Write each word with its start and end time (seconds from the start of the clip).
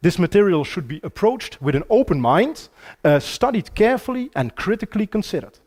This 0.00 0.16
material 0.16 0.64
should 0.64 0.88
be 0.88 0.98
approached 1.02 1.58
with 1.60 1.74
an 1.74 1.84
open 1.88 2.20
mind, 2.20 2.70
uh, 3.02 3.18
studied 3.18 3.72
carefully 3.72 4.28
and 4.32 4.54
critically 4.54 5.06
considered. 5.06 5.60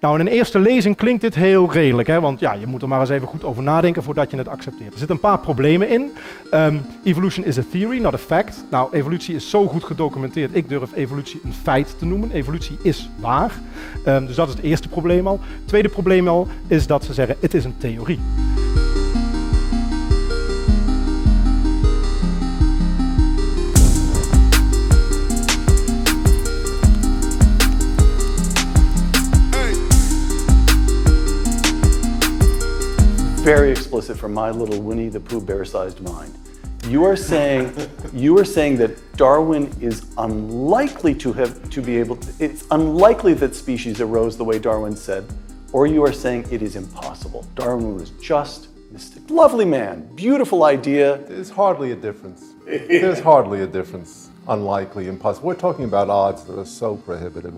Nou, 0.00 0.18
in 0.18 0.26
een 0.26 0.32
eerste 0.32 0.58
lezing 0.58 0.96
klinkt 0.96 1.20
dit 1.20 1.34
heel 1.34 1.72
redelijk, 1.72 2.08
hè? 2.08 2.20
want 2.20 2.40
ja, 2.40 2.52
je 2.52 2.66
moet 2.66 2.82
er 2.82 2.88
maar 2.88 3.00
eens 3.00 3.08
even 3.08 3.28
goed 3.28 3.44
over 3.44 3.62
nadenken 3.62 4.02
voordat 4.02 4.30
je 4.30 4.36
het 4.36 4.48
accepteert. 4.48 4.92
Er 4.92 4.98
zitten 4.98 5.16
een 5.16 5.22
paar 5.22 5.38
problemen 5.38 5.88
in. 5.88 6.10
Um, 6.54 6.82
evolution 7.04 7.44
is 7.44 7.58
a 7.58 7.62
theory, 7.70 7.98
not 7.98 8.14
a 8.14 8.18
fact. 8.18 8.64
Nou, 8.70 8.92
evolutie 8.92 9.34
is 9.34 9.50
zo 9.50 9.66
goed 9.66 9.84
gedocumenteerd, 9.84 10.56
ik 10.56 10.68
durf 10.68 10.94
evolutie 10.94 11.40
een 11.44 11.52
feit 11.52 11.98
te 11.98 12.04
noemen. 12.04 12.30
Evolutie 12.30 12.78
is 12.82 13.10
waar. 13.18 13.52
Um, 14.06 14.26
dus 14.26 14.36
dat 14.36 14.48
is 14.48 14.54
het 14.54 14.62
eerste 14.62 14.88
probleem 14.88 15.26
al. 15.26 15.40
Het 15.42 15.68
tweede 15.68 15.88
probleem 15.88 16.28
al 16.28 16.48
is 16.66 16.86
dat 16.86 17.04
ze 17.04 17.12
zeggen, 17.12 17.36
het 17.40 17.54
is 17.54 17.64
een 17.64 17.78
theorie. 17.78 18.20
Very 33.40 33.70
explicit 33.70 34.18
from 34.18 34.34
my 34.34 34.50
little 34.50 34.82
Winnie 34.82 35.08
the 35.08 35.18
Pooh 35.18 35.40
bear-sized 35.40 36.02
mind. 36.02 36.34
You 36.88 37.04
are 37.04 37.16
saying 37.16 37.74
you 38.12 38.38
are 38.38 38.44
saying 38.44 38.76
that 38.78 39.16
Darwin 39.16 39.74
is 39.80 40.04
unlikely 40.18 41.14
to 41.16 41.32
have 41.32 41.70
to 41.70 41.80
be 41.80 41.96
able 41.96 42.16
to, 42.16 42.32
it's 42.38 42.66
unlikely 42.70 43.32
that 43.34 43.54
species 43.54 44.00
arose 44.02 44.36
the 44.36 44.44
way 44.44 44.58
Darwin 44.58 44.94
said, 44.94 45.24
or 45.72 45.86
you 45.86 46.04
are 46.04 46.12
saying 46.12 46.48
it 46.50 46.60
is 46.60 46.76
impossible. 46.76 47.46
Darwin 47.54 47.94
was 47.94 48.10
just 48.20 48.68
a 48.92 49.32
lovely 49.32 49.64
man, 49.64 50.14
beautiful 50.14 50.64
idea. 50.64 51.16
There's 51.28 51.48
hardly 51.48 51.92
a 51.92 51.96
difference. 51.96 52.52
There's 52.66 53.20
hardly 53.20 53.62
a 53.62 53.66
difference. 53.66 54.28
Unlikely, 54.48 55.08
impossible. 55.08 55.46
We're 55.48 55.54
talking 55.54 55.86
about 55.86 56.10
odds 56.10 56.44
that 56.44 56.58
are 56.58 56.66
so 56.66 56.96
prohibitive. 56.96 57.54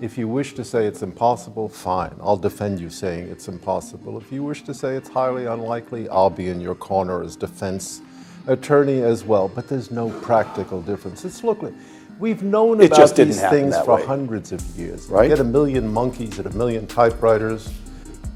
If 0.00 0.16
you 0.16 0.28
wish 0.28 0.54
to 0.54 0.64
say 0.64 0.86
it's 0.86 1.02
impossible, 1.02 1.68
fine. 1.68 2.14
I'll 2.22 2.38
defend 2.38 2.80
you 2.80 2.88
saying 2.88 3.28
it's 3.28 3.48
impossible. 3.48 4.16
If 4.16 4.32
you 4.32 4.42
wish 4.42 4.62
to 4.62 4.72
say 4.72 4.96
it's 4.96 5.10
highly 5.10 5.44
unlikely, 5.44 6.08
I'll 6.08 6.30
be 6.30 6.48
in 6.48 6.58
your 6.58 6.74
corner 6.74 7.22
as 7.22 7.36
defense 7.36 8.00
attorney 8.46 9.02
as 9.02 9.24
well. 9.24 9.48
But 9.48 9.68
there's 9.68 9.90
no 9.90 10.08
practical 10.20 10.80
difference. 10.80 11.26
It's 11.26 11.44
look, 11.44 11.62
we've 12.18 12.42
known 12.42 12.80
It 12.80 12.86
about 12.86 12.96
just 12.96 13.16
didn't 13.16 13.34
these 13.34 13.48
things 13.50 13.76
for 13.80 13.96
way. 13.96 14.06
hundreds 14.06 14.52
of 14.52 14.62
years. 14.74 15.06
Right. 15.08 15.24
You 15.24 15.36
get 15.36 15.40
a 15.40 15.44
million 15.44 15.92
monkeys 15.92 16.38
and 16.38 16.46
a 16.46 16.56
million 16.56 16.86
typewriters, 16.86 17.70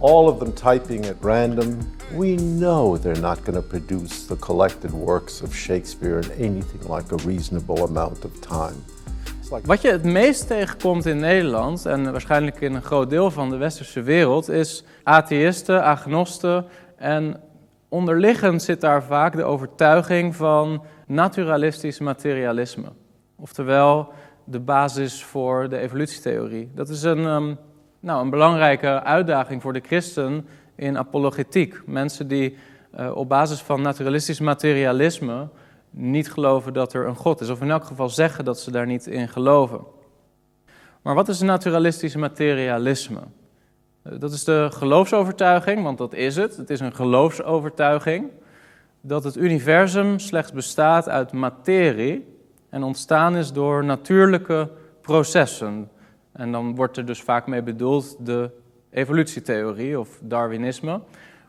all 0.00 0.28
of 0.28 0.40
them 0.40 0.52
typing 0.52 1.06
at 1.06 1.16
random. 1.24 1.90
We 2.12 2.36
know 2.36 2.98
they're 2.98 3.14
not 3.16 3.42
going 3.42 3.56
to 3.56 3.66
produce 3.66 4.26
the 4.26 4.36
collected 4.36 4.92
works 4.92 5.40
of 5.40 5.56
Shakespeare 5.56 6.18
in 6.18 6.30
anything 6.32 6.86
like 6.88 7.10
a 7.10 7.16
reasonable 7.18 7.84
amount 7.84 8.22
of 8.26 8.38
time. 8.42 8.84
Wat 9.48 9.82
je 9.82 9.90
het 9.90 10.04
meest 10.04 10.46
tegenkomt 10.46 11.06
in 11.06 11.18
Nederland 11.18 11.86
en 11.86 12.12
waarschijnlijk 12.12 12.60
in 12.60 12.74
een 12.74 12.82
groot 12.82 13.10
deel 13.10 13.30
van 13.30 13.50
de 13.50 13.56
westerse 13.56 14.02
wereld 14.02 14.48
is 14.48 14.84
atheïsten, 15.02 15.82
agnosten 15.82 16.66
en 16.96 17.40
onderliggend 17.88 18.62
zit 18.62 18.80
daar 18.80 19.02
vaak 19.02 19.36
de 19.36 19.44
overtuiging 19.44 20.36
van 20.36 20.82
naturalistisch 21.06 21.98
materialisme. 21.98 22.86
Oftewel 23.36 24.12
de 24.44 24.60
basis 24.60 25.24
voor 25.24 25.68
de 25.68 25.78
evolutietheorie. 25.78 26.70
Dat 26.74 26.88
is 26.88 27.02
een, 27.02 27.24
ehm, 27.24 27.54
nou, 28.00 28.22
een 28.22 28.30
belangrijke 28.30 29.02
uitdaging 29.02 29.62
voor 29.62 29.72
de 29.72 29.82
christen 29.86 30.46
in 30.74 30.98
apologetiek. 30.98 31.80
Mensen 31.86 32.28
die 32.28 32.56
eh, 32.90 33.16
op 33.16 33.28
basis 33.28 33.60
van 33.60 33.82
naturalistisch 33.82 34.40
materialisme 34.40 35.48
niet 35.96 36.32
geloven 36.32 36.72
dat 36.72 36.92
er 36.92 37.06
een 37.06 37.16
God 37.16 37.40
is, 37.40 37.48
of 37.48 37.60
in 37.60 37.70
elk 37.70 37.84
geval 37.84 38.08
zeggen 38.08 38.44
dat 38.44 38.60
ze 38.60 38.70
daar 38.70 38.86
niet 38.86 39.06
in 39.06 39.28
geloven. 39.28 39.80
Maar 41.02 41.14
wat 41.14 41.28
is 41.28 41.40
naturalistisch 41.40 42.16
materialisme? 42.16 43.20
Eh, 44.02 44.12
Dat 44.18 44.32
is 44.32 44.44
de 44.44 44.68
geloofsovertuiging, 44.72 45.82
want 45.82 45.98
dat 45.98 46.14
is 46.14 46.36
het. 46.36 46.56
Het 46.56 46.70
is 46.70 46.80
een 46.80 46.94
geloofsovertuiging 46.94 48.30
dat 49.00 49.24
het 49.24 49.36
universum 49.36 50.18
slechts 50.18 50.52
bestaat 50.52 51.08
uit 51.08 51.32
materie 51.32 52.26
en 52.68 52.82
ontstaan 52.82 53.36
is 53.36 53.52
door 53.52 53.84
natuurlijke 53.84 54.70
processen. 55.00 55.90
En 56.32 56.52
dan 56.52 56.74
wordt 56.74 56.96
er 56.96 57.04
dus 57.04 57.22
vaak 57.22 57.46
mee 57.46 57.62
bedoeld 57.62 58.16
de 58.26 58.50
evolutietheorie 58.90 59.98
of 60.00 60.18
Darwinisme. 60.22 61.00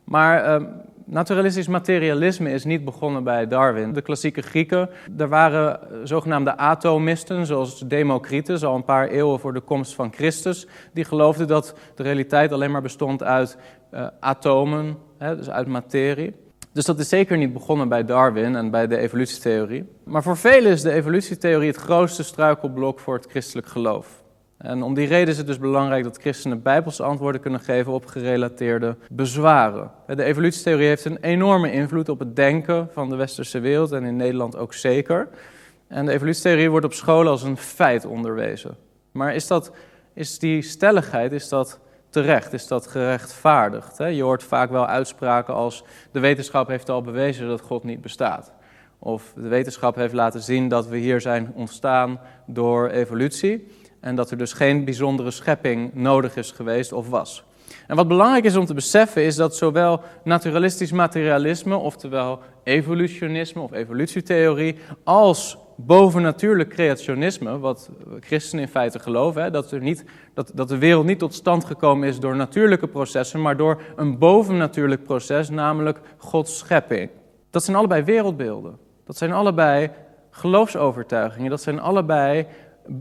Maar 0.03 0.43
eh, 0.43 0.63
naturalistisch 1.05 1.67
materialisme 1.67 2.51
is 2.51 2.63
niet 2.63 2.85
begonnen 2.85 3.23
bij 3.23 3.47
Darwin. 3.47 3.93
De 3.93 4.01
klassieke 4.01 4.41
Grieken, 4.41 4.89
er 5.17 5.29
waren 5.29 5.81
eh, 5.81 5.97
zogenaamde 6.03 6.57
atomisten, 6.57 7.45
zoals 7.45 7.79
Democritus, 7.79 8.63
al 8.63 8.75
een 8.75 8.83
paar 8.83 9.07
eeuwen 9.07 9.39
voor 9.39 9.53
de 9.53 9.59
komst 9.59 9.95
van 9.95 10.13
Christus. 10.13 10.67
Die 10.93 11.05
geloofden 11.05 11.47
dat 11.47 11.75
de 11.95 12.03
realiteit 12.03 12.51
alleen 12.51 12.71
maar 12.71 12.81
bestond 12.81 13.23
uit 13.23 13.57
eh, 13.91 14.07
atomen, 14.19 14.97
hè, 15.17 15.35
dus 15.35 15.49
uit 15.49 15.67
materie. 15.67 16.33
Dus 16.71 16.85
dat 16.85 16.99
is 16.99 17.09
zeker 17.09 17.37
niet 17.37 17.53
begonnen 17.53 17.89
bij 17.89 18.05
Darwin 18.05 18.55
en 18.55 18.71
bij 18.71 18.87
de 18.87 18.97
evolutietheorie. 18.97 19.89
Maar 20.03 20.23
voor 20.23 20.37
velen 20.37 20.71
is 20.71 20.81
de 20.81 20.91
evolutietheorie 20.91 21.67
het 21.67 21.77
grootste 21.77 22.23
struikelblok 22.23 22.99
voor 22.99 23.15
het 23.15 23.25
christelijk 23.29 23.67
geloof. 23.67 24.23
En 24.57 24.83
om 24.83 24.93
die 24.93 25.07
reden 25.07 25.27
is 25.27 25.37
het 25.37 25.47
dus 25.47 25.59
belangrijk 25.59 26.03
dat 26.03 26.17
christenen 26.17 26.61
bijbelse 26.61 27.03
antwoorden 27.03 27.41
kunnen 27.41 27.59
geven 27.59 27.91
op 27.91 28.05
gerelateerde 28.05 28.95
bezwaren. 29.11 29.91
De 30.07 30.23
evolutietheorie 30.23 30.87
heeft 30.87 31.05
een 31.05 31.17
enorme 31.21 31.71
invloed 31.71 32.09
op 32.09 32.19
het 32.19 32.35
denken 32.35 32.89
van 32.91 33.09
de 33.09 33.15
westerse 33.15 33.59
wereld 33.59 33.91
en 33.91 34.03
in 34.03 34.15
Nederland 34.15 34.57
ook 34.57 34.73
zeker. 34.73 35.27
En 35.87 36.05
de 36.05 36.11
evolutietheorie 36.11 36.69
wordt 36.69 36.85
op 36.85 36.93
scholen 36.93 37.31
als 37.31 37.43
een 37.43 37.57
feit 37.57 38.05
onderwezen. 38.05 38.77
Maar 39.11 39.35
is, 39.35 39.47
dat, 39.47 39.71
is 40.13 40.39
die 40.39 40.61
stelligheid, 40.61 41.31
is 41.31 41.49
dat 41.49 41.79
terecht? 42.09 42.53
Is 42.53 42.67
dat 42.67 42.87
gerechtvaardigd? 42.87 43.97
Je 43.97 44.23
hoort 44.23 44.43
vaak 44.43 44.69
wel 44.69 44.87
uitspraken 44.87 45.53
als 45.53 45.83
de 46.11 46.19
wetenschap 46.19 46.67
heeft 46.67 46.89
al 46.89 47.01
bewezen 47.01 47.47
dat 47.47 47.61
God 47.61 47.83
niet 47.83 48.01
bestaat. 48.01 48.53
Of 48.99 49.33
de 49.35 49.47
wetenschap 49.47 49.95
heeft 49.95 50.13
laten 50.13 50.41
zien 50.41 50.67
dat 50.67 50.87
we 50.87 50.97
hier 50.97 51.21
zijn 51.21 51.51
ontstaan 51.55 52.19
door 52.45 52.89
evolutie. 52.89 53.67
En 54.05 54.15
dat 54.15 54.31
er 54.31 54.37
dus 54.37 54.53
geen 54.53 54.83
bijzondere 54.83 55.31
schepping 55.31 55.93
nodig 55.93 56.35
is 56.35 56.51
geweest 56.51 56.91
of 56.93 57.09
was. 57.09 57.43
En 57.87 57.95
wat 57.95 58.07
belangrijk 58.07 58.43
is 58.43 58.55
om 58.55 58.65
te 58.65 58.73
beseffen 58.73 59.23
is 59.23 59.35
dat 59.35 59.55
zowel 59.55 60.01
naturalistisch 60.23 60.91
materialisme, 60.91 61.75
oftewel 61.75 62.39
evolutionisme 62.63 63.61
of 63.61 63.71
evolutietheorie, 63.71 64.75
als 65.03 65.57
bovennatuurlijk 65.75 66.69
creationisme, 66.69 67.59
wat 67.59 67.89
christenen 68.19 68.63
in 68.63 68.71
feite 68.71 68.99
geloven, 68.99 69.43
hè, 69.43 69.51
dat, 69.51 69.71
er 69.71 69.81
niet, 69.81 70.05
dat, 70.33 70.51
dat 70.53 70.67
de 70.67 70.77
wereld 70.77 71.05
niet 71.05 71.19
tot 71.19 71.33
stand 71.33 71.65
gekomen 71.65 72.07
is 72.07 72.19
door 72.19 72.35
natuurlijke 72.35 72.87
processen, 72.87 73.41
maar 73.41 73.57
door 73.57 73.81
een 73.95 74.17
bovennatuurlijk 74.17 75.03
proces, 75.03 75.49
namelijk 75.49 75.99
Gods 76.17 76.57
schepping. 76.57 77.09
Dat 77.49 77.63
zijn 77.63 77.77
allebei 77.77 78.03
wereldbeelden. 78.03 78.77
Dat 79.05 79.17
zijn 79.17 79.31
allebei 79.31 79.89
geloofsovertuigingen. 80.35 81.49
Dat 81.49 81.61
zijn 81.61 81.79
allebei 81.79 82.47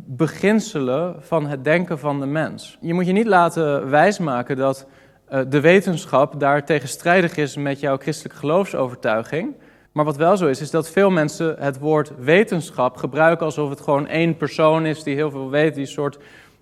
beginselen 0.07 1.17
van 1.19 1.47
het 1.47 1.65
denken 1.65 1.99
van 1.99 2.21
de 2.21 2.27
mens. 2.27 2.79
Je 2.81 2.95
moet 2.95 3.07
je 3.07 3.13
niet 3.13 3.27
laten 3.27 3.91
wijsmaken 3.91 4.57
dat 4.57 4.87
uh, 5.33 5.41
de 5.49 5.61
wetenschap 5.61 6.41
daar 6.41 6.65
tegenstrijdig 6.65 7.37
is 7.37 7.57
met 7.57 7.81
jouw 7.81 7.97
christelijke 7.97 8.39
geloofsovertuiging. 8.39 9.55
Maar 9.93 10.05
wat 10.05 10.17
wel 10.17 10.37
zo 10.37 10.47
is, 10.47 10.61
is 10.61 10.71
dat 10.71 10.91
veel 10.91 11.11
mensen 11.11 11.57
het 11.59 11.79
woord 11.79 12.13
wetenschap 12.19 12.97
gebruiken 12.97 13.47
alsof 13.47 13.71
het 13.71 13.81
gewoon 13.81 14.07
één 14.07 14.37
persoon 14.37 14.87
is 14.87 15.03
die 15.03 15.15
heel 15.15 15.31
veel 15.31 15.51
weet, 15.51 15.75
die 15.75 15.83
een 15.83 15.89
soort 15.89 16.19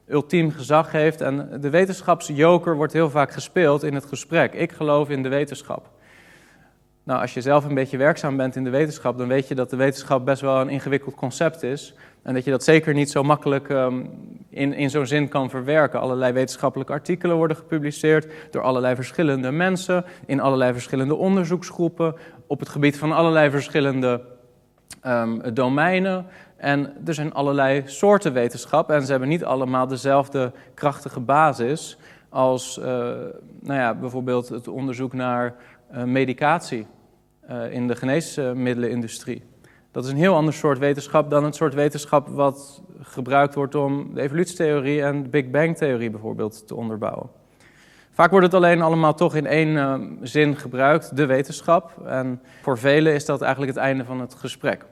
ultiem 0.09 0.51
gezag 0.51 0.93
heeft. 0.93 1.21
En 1.21 1.49
de 1.61 1.71
wetenschapsjoker 1.71 2.77
wordt 2.77 2.93
heel 2.93 3.11
vaak 3.11 3.33
gespeeld 3.33 3.83
in 3.83 3.95
het 3.95 4.05
gesprek. 4.05 4.53
Ik 4.53 4.73
geloof 4.73 5.09
in 5.09 5.23
de 5.23 5.29
wetenschap. 5.29 5.91
Nou, 7.05 7.21
als 7.21 7.35
je 7.35 7.41
zelf 7.41 7.65
een 7.65 7.75
beetje 7.75 7.97
werkzaam 7.97 8.37
bent 8.37 8.57
in 8.57 8.65
de 8.65 8.71
wetenschap, 8.71 9.19
dan 9.19 9.29
weet 9.29 9.49
je 9.49 9.55
dat 9.55 9.71
de 9.71 9.77
wetenschap 9.77 10.25
best 10.25 10.41
wel 10.41 10.61
een 10.61 10.69
ingewikkeld 10.69 11.15
concept 11.15 11.63
is. 11.63 11.95
En 12.23 12.35
dat 12.35 12.45
je 12.45 12.51
dat 12.51 12.65
zeker 12.65 12.95
niet 12.95 13.11
zo 13.11 13.23
makkelijk 13.23 13.69
um, 13.69 14.11
in, 14.49 14.73
in 14.75 14.91
zo'n 14.91 15.07
zin 15.07 15.29
kan 15.29 15.51
verwerken. 15.51 16.01
Allerlei 16.01 16.33
wetenschappelijke 16.33 16.93
artikelen 16.93 17.37
worden 17.37 17.57
gepubliceerd 17.57 18.27
door 18.51 18.63
allerlei 18.63 18.95
verschillende 18.95 19.51
mensen, 19.51 20.05
in 20.27 20.41
allerlei 20.41 20.73
verschillende 20.73 21.15
onderzoeksgroepen, 21.15 22.15
op 22.47 22.59
het 22.59 22.69
gebied 22.69 22.99
van 22.99 23.13
allerlei 23.13 23.51
verschillende 23.51 24.21
um, 25.07 25.55
domeinen. 25.55 26.27
En 26.57 26.95
er 27.05 27.15
zijn 27.15 27.33
allerlei 27.33 27.83
soorten 27.85 28.33
wetenschap 28.33 28.91
en 28.91 29.03
ze 29.03 29.11
hebben 29.11 29.29
niet 29.29 29.45
allemaal 29.45 29.87
dezelfde 29.87 30.53
krachtige 30.75 31.21
basis 31.21 31.99
als 32.29 32.79
uh, 32.79 32.85
nou 33.61 33.81
ja, 33.81 33.95
bijvoorbeeld 33.95 34.49
het 34.49 34.69
onderzoek 34.69 35.13
naar 35.13 35.55
uh, 35.95 36.03
medicatie 36.03 36.87
in 37.71 37.89
de 37.89 37.97
geneesmiddelenindustrie. 37.97 39.43
Dat 39.91 40.05
is 40.05 40.11
een 40.11 40.17
heel 40.17 40.35
ander 40.35 40.55
soort 40.55 40.79
wetenschap 40.79 41.31
dan 41.31 41.45
het 41.45 41.55
soort 41.55 41.75
wetenschap 41.75 42.29
wat 42.29 42.83
gebruikt 43.01 43.55
wordt 43.55 43.75
om 43.75 44.15
de 44.15 44.21
evolutietheorie 44.21 45.03
en 45.03 45.23
de 45.23 45.29
Big 45.29 45.51
Bang-theorie 45.51 46.11
bijvoorbeeld 46.11 46.67
te 46.67 46.75
onderbouwen. 46.75 47.31
Vaak 48.11 48.31
wordt 48.31 48.47
het 48.47 48.55
alleen 48.55 48.83
allemaal 48.83 49.15
toch 49.15 49.35
in 49.35 49.47
één 49.47 49.69
uh, 49.69 49.95
zin 50.23 50.57
gebruikt, 50.57 51.17
de 51.17 51.27
wetenschap. 51.27 52.07
En 52.07 52.43
voor 52.63 52.79
velen 52.79 53.15
is 53.15 53.25
dat 53.25 53.43
eigenlijk 53.43 53.73
het 53.75 53.85
einde 53.85 54.05
van 54.05 54.21
het 54.21 54.35
gesprek. 54.35 54.85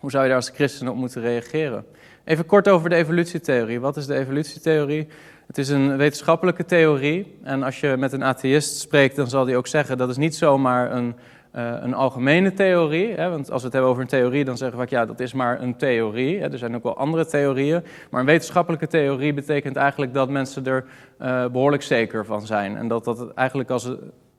Hoe 0.00 0.10
zou 0.10 0.22
je 0.22 0.28
daar 0.28 0.38
als 0.38 0.50
christen 0.54 0.88
op 0.88 0.96
moeten 0.96 1.22
reageren? 1.22 1.84
Even 2.24 2.46
kort 2.46 2.68
over 2.68 2.90
de 2.90 2.96
evolutietheorie. 2.96 3.80
Wat 3.80 3.96
is 3.96 4.06
de 4.06 4.14
evolutietheorie? 4.14 5.08
Het 5.46 5.58
is 5.58 5.68
een 5.68 5.96
wetenschappelijke 5.96 6.64
theorie. 6.64 7.38
En 7.42 7.62
als 7.62 7.80
je 7.80 7.96
met 7.96 8.12
een 8.12 8.24
atheïst 8.24 8.78
spreekt, 8.78 9.16
dan 9.16 9.28
zal 9.28 9.44
die 9.44 9.56
ook 9.56 9.66
zeggen 9.66 9.98
dat 9.98 10.08
is 10.08 10.16
niet 10.16 10.34
zomaar 10.34 10.92
een, 10.92 11.14
uh, 11.56 11.74
een 11.80 11.94
algemene 11.94 12.52
theorie. 12.52 13.14
Hè? 13.14 13.30
Want 13.30 13.50
als 13.50 13.60
we 13.60 13.64
het 13.64 13.72
hebben 13.72 13.90
over 13.90 14.02
een 14.02 14.08
theorie, 14.08 14.44
dan 14.44 14.56
zeggen 14.56 14.78
we 14.78 14.82
vaak 14.82 14.92
ja, 14.92 15.06
dat 15.06 15.20
is 15.20 15.32
maar 15.32 15.62
een 15.62 15.76
theorie. 15.76 16.40
Hè? 16.40 16.52
Er 16.52 16.58
zijn 16.58 16.74
ook 16.74 16.82
wel 16.82 16.96
andere 16.96 17.26
theorieën. 17.26 17.82
Maar 18.10 18.20
een 18.20 18.26
wetenschappelijke 18.26 18.86
theorie 18.86 19.34
betekent 19.34 19.76
eigenlijk 19.76 20.14
dat 20.14 20.28
mensen 20.28 20.66
er 20.66 20.84
uh, 21.20 21.46
behoorlijk 21.46 21.82
zeker 21.82 22.24
van 22.24 22.46
zijn. 22.46 22.76
En 22.76 22.88
dat 22.88 23.04
dat 23.04 23.34
eigenlijk 23.34 23.70
als, 23.70 23.90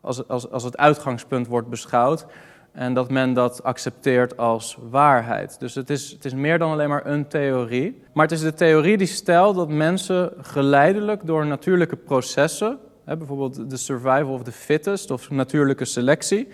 als, 0.01 0.27
als, 0.27 0.51
als 0.51 0.63
het 0.63 0.77
uitgangspunt 0.77 1.47
wordt 1.47 1.69
beschouwd. 1.69 2.25
En 2.71 2.93
dat 2.93 3.11
men 3.11 3.33
dat 3.33 3.63
accepteert 3.63 4.37
als 4.37 4.77
waarheid. 4.89 5.59
Dus 5.59 5.75
het 5.75 5.89
is, 5.89 6.11
het 6.11 6.25
is 6.25 6.33
meer 6.33 6.59
dan 6.59 6.71
alleen 6.71 6.89
maar 6.89 7.05
een 7.05 7.27
theorie. 7.27 8.01
Maar 8.13 8.23
het 8.23 8.33
is 8.33 8.41
de 8.41 8.53
theorie 8.53 8.97
die 8.97 9.07
stelt 9.07 9.55
dat 9.55 9.69
mensen 9.69 10.33
geleidelijk 10.37 11.25
door 11.25 11.45
natuurlijke 11.45 11.95
processen, 11.95 12.79
hè, 13.05 13.17
bijvoorbeeld 13.17 13.69
de 13.69 13.77
survival 13.77 14.33
of 14.33 14.43
the 14.43 14.51
fittest 14.51 15.11
of 15.11 15.29
natuurlijke 15.29 15.85
selectie, 15.85 16.47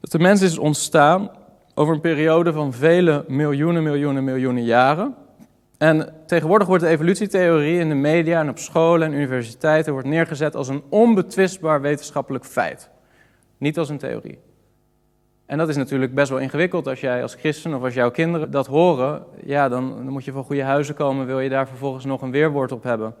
dat 0.00 0.10
de 0.10 0.18
mens 0.18 0.42
is 0.42 0.58
ontstaan 0.58 1.30
over 1.74 1.94
een 1.94 2.00
periode 2.00 2.52
van 2.52 2.72
vele 2.72 3.24
miljoenen, 3.28 3.82
miljoenen, 3.82 4.24
miljoenen 4.24 4.64
jaren. 4.64 5.14
En 5.78 6.14
tegenwoordig 6.26 6.68
wordt 6.68 6.82
de 6.82 6.88
evolutietheorie 6.88 7.78
in 7.78 7.88
de 7.88 7.94
media 7.94 8.40
en 8.40 8.48
op 8.48 8.58
scholen 8.58 9.06
en 9.06 9.14
universiteiten 9.14 9.92
wordt 9.92 10.08
neergezet 10.08 10.56
als 10.56 10.68
een 10.68 10.82
onbetwistbaar 10.88 11.80
wetenschappelijk 11.80 12.44
feit. 12.44 12.90
Niet 13.58 13.78
als 13.78 13.88
een 13.88 13.98
theorie. 13.98 14.38
En 15.46 15.58
dat 15.58 15.68
is 15.68 15.76
natuurlijk 15.76 16.14
best 16.14 16.30
wel 16.30 16.38
ingewikkeld 16.38 16.86
als 16.86 17.00
jij 17.00 17.22
als 17.22 17.34
christen 17.34 17.74
of 17.74 17.82
als 17.82 17.94
jouw 17.94 18.10
kinderen 18.10 18.50
dat 18.50 18.66
horen. 18.66 19.22
Ja, 19.44 19.68
dan, 19.68 19.94
dan 19.96 20.08
moet 20.08 20.24
je 20.24 20.32
van 20.32 20.44
goede 20.44 20.62
huizen 20.62 20.94
komen, 20.94 21.26
wil 21.26 21.40
je 21.40 21.48
daar 21.48 21.68
vervolgens 21.68 22.04
nog 22.04 22.22
een 22.22 22.30
weerwoord 22.30 22.72
op 22.72 22.82
hebben. 22.82 23.14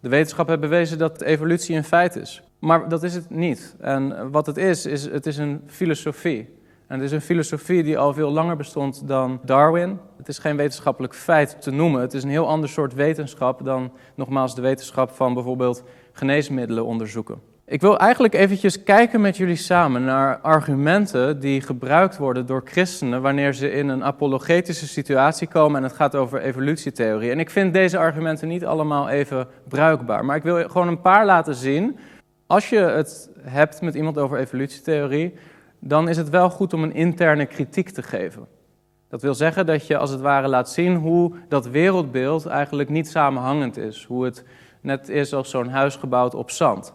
De 0.00 0.08
wetenschap 0.08 0.48
heeft 0.48 0.60
bewezen 0.60 0.98
dat 0.98 1.22
evolutie 1.22 1.76
een 1.76 1.84
feit 1.84 2.16
is. 2.16 2.42
Maar 2.58 2.88
dat 2.88 3.02
is 3.02 3.14
het 3.14 3.30
niet. 3.30 3.76
En 3.80 4.30
wat 4.30 4.46
het 4.46 4.56
is, 4.56 4.86
is 4.86 5.04
het 5.04 5.26
is 5.26 5.36
een 5.36 5.62
filosofie. 5.66 6.54
En 6.86 6.94
het 6.94 7.04
is 7.04 7.12
een 7.12 7.20
filosofie 7.20 7.82
die 7.82 7.98
al 7.98 8.12
veel 8.14 8.30
langer 8.30 8.56
bestond 8.56 9.08
dan 9.08 9.40
Darwin. 9.44 9.98
Het 10.16 10.28
is 10.28 10.38
geen 10.38 10.56
wetenschappelijk 10.56 11.14
feit 11.14 11.62
te 11.62 11.70
noemen. 11.70 12.00
Het 12.00 12.14
is 12.14 12.22
een 12.22 12.30
heel 12.30 12.48
ander 12.48 12.68
soort 12.68 12.94
wetenschap 12.94 13.64
dan 13.64 13.92
nogmaals 14.14 14.54
de 14.54 14.60
wetenschap 14.60 15.10
van 15.10 15.34
bijvoorbeeld 15.34 15.82
geneesmiddelen 16.12 16.84
onderzoeken. 16.84 17.40
Ik 17.68 17.80
wil 17.80 17.98
eigenlijk 17.98 18.34
eventjes 18.34 18.82
kijken 18.82 19.20
met 19.20 19.36
jullie 19.36 19.56
samen 19.56 20.04
naar 20.04 20.38
argumenten 20.38 21.40
die 21.40 21.60
gebruikt 21.60 22.16
worden 22.16 22.46
door 22.46 22.62
christenen 22.64 23.22
wanneer 23.22 23.52
ze 23.52 23.70
in 23.70 23.88
een 23.88 24.04
apologetische 24.04 24.86
situatie 24.88 25.48
komen 25.48 25.76
en 25.76 25.82
het 25.82 25.96
gaat 25.96 26.14
over 26.14 26.40
evolutietheorie. 26.40 27.30
En 27.30 27.38
ik 27.38 27.50
vind 27.50 27.72
deze 27.72 27.98
argumenten 27.98 28.48
niet 28.48 28.64
allemaal 28.64 29.08
even 29.08 29.48
bruikbaar, 29.68 30.24
maar 30.24 30.36
ik 30.36 30.42
wil 30.42 30.68
gewoon 30.68 30.88
een 30.88 31.00
paar 31.00 31.24
laten 31.24 31.54
zien. 31.54 31.98
Als 32.46 32.68
je 32.68 32.78
het 32.78 33.30
hebt 33.40 33.80
met 33.80 33.94
iemand 33.94 34.18
over 34.18 34.38
evolutietheorie, 34.38 35.34
dan 35.78 36.08
is 36.08 36.16
het 36.16 36.28
wel 36.28 36.50
goed 36.50 36.72
om 36.72 36.82
een 36.82 36.94
interne 36.94 37.46
kritiek 37.46 37.90
te 37.90 38.02
geven. 38.02 38.46
Dat 39.08 39.22
wil 39.22 39.34
zeggen 39.34 39.66
dat 39.66 39.86
je 39.86 39.96
als 39.96 40.10
het 40.10 40.20
ware 40.20 40.48
laat 40.48 40.70
zien 40.70 40.96
hoe 40.96 41.32
dat 41.48 41.66
wereldbeeld 41.68 42.46
eigenlijk 42.46 42.88
niet 42.88 43.08
samenhangend 43.08 43.76
is. 43.76 44.04
Hoe 44.04 44.24
het 44.24 44.44
net 44.80 45.08
is 45.08 45.32
als 45.32 45.50
zo'n 45.50 45.68
huis 45.68 45.96
gebouwd 45.96 46.34
op 46.34 46.50
zand. 46.50 46.94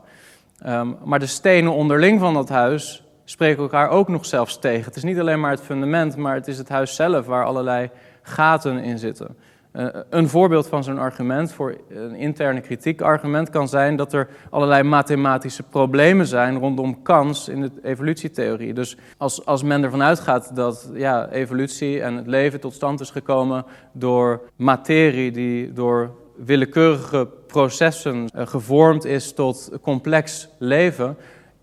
Um, 0.66 0.98
maar 1.04 1.20
de 1.20 1.26
stenen 1.26 1.74
onderling 1.74 2.20
van 2.20 2.34
dat 2.34 2.50
huis 2.50 3.04
spreken 3.24 3.64
elkaar 3.64 3.90
ook 3.90 4.08
nog 4.08 4.26
zelfs 4.26 4.60
tegen. 4.60 4.86
Het 4.86 4.96
is 4.96 5.04
niet 5.04 5.20
alleen 5.20 5.40
maar 5.40 5.52
het 5.52 5.62
fundament, 5.62 6.16
maar 6.16 6.36
het 6.36 6.48
is 6.48 6.58
het 6.58 6.70
huis 6.70 6.96
zelf 6.96 7.26
waar 7.26 7.46
allerlei 7.46 7.90
gaten 8.22 8.78
in 8.78 8.98
zitten. 8.98 9.38
Uh, 9.74 9.86
een 10.10 10.30
voorbeeld 10.30 10.68
van 10.68 10.84
zo'n 10.84 10.98
argument 10.98 11.54
voor 11.54 11.76
een 11.90 12.16
interne 12.16 12.62
kritiekargument 12.62 13.50
kan 13.50 13.68
zijn 13.68 13.96
dat 13.96 14.14
er 14.14 14.28
allerlei 14.50 14.84
mathematische 14.84 15.64
problemen 15.64 16.28
zijn 16.28 16.60
rondom 16.60 17.02
kans 17.02 17.48
in 17.48 17.62
de 17.62 17.72
evolutietheorie. 17.84 18.74
Dus 18.74 18.98
als, 19.18 19.46
als 19.46 19.64
men 19.64 19.84
ervan 19.84 20.04
uitgaat 20.04 20.56
dat 20.56 20.90
ja, 20.94 21.30
evolutie 21.30 22.02
en 22.02 22.16
het 22.16 22.28
leven 22.28 22.60
tot 22.60 22.74
stand 22.74 23.00
is 23.00 23.10
gekomen 23.10 23.66
door 23.92 24.42
materie 24.56 25.32
die 25.32 25.74
door 25.74 26.12
willekeurige 26.36 27.28
processen 27.48 28.30
eh, 28.34 28.48
gevormd 28.48 29.06
is 29.06 29.34
tot 29.34 29.72
complex 29.82 30.50
leven, 30.60 31.18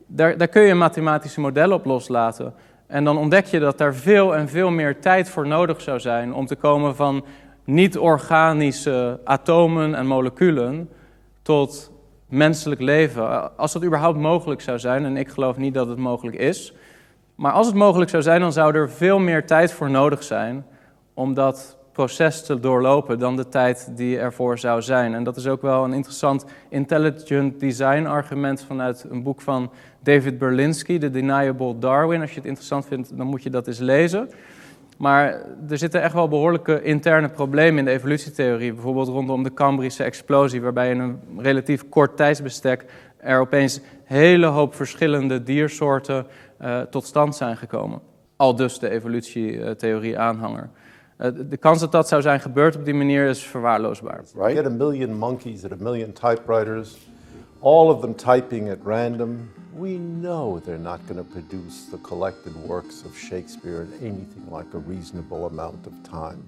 daar, 0.07 0.37
daar 0.37 0.49
kun 0.49 0.63
je 0.63 0.75
mathematische 0.75 1.41
modellen 1.41 1.77
op 1.77 1.85
loslaten. 1.85 2.55
En 2.87 3.05
dan 3.05 3.19
ontdek 3.19 3.47
je 3.47 3.59
dat 3.59 3.79
daar 3.79 3.95
veel 3.95 4.37
en 4.37 4.49
veel 4.49 4.71
meer 4.71 5.01
tijd 5.01 5.29
voor 5.29 5.47
nodig 5.47 5.81
zou 5.81 6.01
zijn 6.01 6.35
om 6.35 6.47
te 6.47 6.57
komen 6.57 6.97
van 6.97 7.25
niet-organische 7.69 9.21
atomen 9.25 9.95
en 9.95 10.07
moleculen 10.07 10.89
tot 11.43 11.93
menselijk 12.29 12.81
leven. 12.81 13.57
Als 13.57 13.73
dat 13.73 13.85
überhaupt 13.85 14.19
mogelijk 14.19 14.61
zou 14.61 14.79
zijn, 14.79 15.05
en 15.05 15.17
ik 15.17 15.29
geloof 15.29 15.57
niet 15.57 15.75
dat 15.75 15.89
het 15.89 15.99
mogelijk 15.99 16.37
is, 16.37 16.75
maar 17.35 17.53
als 17.53 17.67
het 17.67 17.77
mogelijk 17.77 18.11
zou 18.11 18.23
zijn, 18.23 18.41
dan 18.41 18.53
zou 18.53 18.75
er 18.75 18.91
veel 18.91 19.19
meer 19.19 19.47
tijd 19.47 19.73
voor 19.73 19.91
nodig 19.91 20.23
zijn 20.23 20.67
om 21.15 21.35
dat 21.35 21.79
proces 21.93 22.45
te 22.45 22.61
doorlopen 22.61 23.19
dan 23.19 23.37
de 23.37 23.49
tijd 23.49 23.93
die 23.97 24.19
ervoor 24.19 24.59
zou 24.59 24.83
zijn. 24.83 25.15
En 25.15 25.25
dat 25.25 25.37
is 25.37 25.47
ook 25.47 25.63
wel 25.63 25.85
een 25.85 25.93
interessant 25.93 26.45
intelligent 26.69 27.61
design 27.61 28.07
argument 28.07 28.65
vanuit 28.67 29.07
een 29.11 29.23
boek 29.23 29.41
van 29.41 29.71
David 30.03 30.39
Berlinski, 30.39 30.99
The 30.99 31.11
Deniable 31.11 31.79
Darwin. 31.79 32.21
Als 32.21 32.31
je 32.31 32.37
het 32.37 32.47
interessant 32.47 32.87
vindt, 32.87 33.17
dan 33.17 33.27
moet 33.27 33.43
je 33.43 33.51
dat 33.51 33.67
eens 33.67 33.79
lezen. 33.79 34.31
Maar 34.99 35.45
er 35.69 35.79
zitten 35.79 36.03
echt 36.03 36.15
wel 36.15 36.29
behoorlijke 36.29 36.83
interne 36.83 37.29
problemen 37.29 37.79
in 37.79 37.85
de 37.85 37.91
evolutietheorie. 37.91 38.73
Bijvoorbeeld 38.73 39.09
rondom 39.09 39.43
de 39.43 39.55
Cambrische 39.55 40.05
explosie, 40.05 40.63
waarbij 40.63 40.91
in 40.91 40.99
een 40.99 41.21
relatief 41.37 41.89
kort 41.89 42.17
tijdsbestek 42.17 42.85
er 43.17 43.41
opeens 43.41 43.81
hele 44.05 44.47
hoop 44.47 44.75
verschillende 44.75 45.43
diersoorten 45.43 46.27
uh, 46.61 46.81
tot 46.81 47.05
stand 47.05 47.37
zijn 47.37 47.57
gekomen. 47.57 48.01
Al 48.37 48.57
dus 48.57 48.79
de 48.79 48.91
evolutietheorie-aanhanger. 48.91 50.71
Uh, 51.19 51.29
de 51.49 51.57
kans 51.57 51.81
dat 51.81 51.93
dat 51.93 52.09
zou 52.09 52.23
zijn 52.23 52.41
gebeurd 52.41 52.77
op 52.77 52.85
die 52.85 52.95
manier 52.95 53.27
is 53.27 53.43
verwaarloosbaar. 53.43 54.23
Right? 54.35 54.57
Get 54.57 54.67
a 54.67 54.71
million 54.71 55.15
monkeys 55.15 55.63
and 55.63 55.73
a 55.73 55.77
million 55.79 56.13
typewriters, 56.13 56.99
all 57.61 57.89
of 57.89 58.01
them 58.01 58.15
typing 58.15 58.71
at 58.71 58.79
random. 58.85 59.51
We 59.79 59.97
know 59.97 60.59
they're 60.59 60.77
not 60.77 61.07
going 61.07 61.19
to 61.19 61.23
produce 61.23 61.85
the 61.85 61.99
collected 61.99 62.57
works 62.57 63.05
of 63.05 63.17
Shakespeare 63.17 63.83
in 63.83 63.93
anything 64.01 64.51
like 64.51 64.67
a 64.75 64.79
reasonable 64.79 65.47
amount 65.47 65.87
of 65.87 65.93
time. 66.03 66.45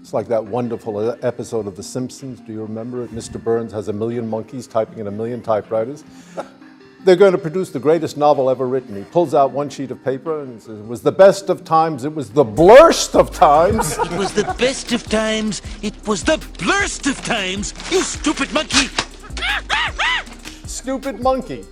It's 0.00 0.14
like 0.14 0.28
that 0.28 0.44
wonderful 0.44 1.18
episode 1.24 1.66
of 1.66 1.74
The 1.74 1.82
Simpsons. 1.82 2.38
Do 2.38 2.52
you 2.52 2.62
remember 2.62 3.02
it? 3.02 3.10
Mr. 3.10 3.42
Burns 3.42 3.72
has 3.72 3.88
a 3.88 3.92
million 3.92 4.30
monkeys 4.30 4.68
typing 4.68 5.00
in 5.00 5.08
a 5.08 5.10
million 5.10 5.42
typewriters. 5.42 6.04
they're 7.04 7.16
going 7.16 7.32
to 7.32 7.38
produce 7.38 7.70
the 7.70 7.80
greatest 7.80 8.16
novel 8.16 8.48
ever 8.48 8.68
written. 8.68 8.94
He 8.94 9.02
pulls 9.02 9.34
out 9.34 9.50
one 9.50 9.68
sheet 9.68 9.90
of 9.90 10.04
paper 10.04 10.42
and 10.42 10.62
says, 10.62 10.78
It 10.78 10.86
was 10.86 11.02
the 11.02 11.10
best 11.10 11.50
of 11.50 11.64
times, 11.64 12.04
it 12.04 12.14
was 12.14 12.30
the 12.30 12.44
blurst 12.44 13.16
of 13.16 13.32
times. 13.32 13.98
it 13.98 14.12
was 14.12 14.32
the 14.32 14.54
best 14.56 14.92
of 14.92 15.02
times, 15.02 15.62
it 15.82 16.06
was 16.06 16.22
the 16.22 16.36
blurst 16.58 17.08
of 17.08 17.20
times, 17.24 17.74
you 17.90 18.02
stupid 18.02 18.52
monkey. 18.52 18.86
stupid 20.64 21.18
monkey. 21.18 21.64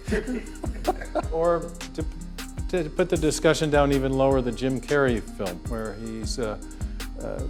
or 1.32 1.70
to, 1.94 2.04
to, 2.68 2.90
put 2.90 3.08
the 3.08 3.16
discussion 3.16 3.70
down 3.70 3.92
even 3.92 4.12
lower, 4.12 4.40
the 4.40 4.52
Jim 4.52 4.80
Carrey 4.80 5.22
film, 5.22 5.58
where 5.68 5.94
he's. 5.94 6.38
Uh, 6.38 6.58
uh, 7.22 7.42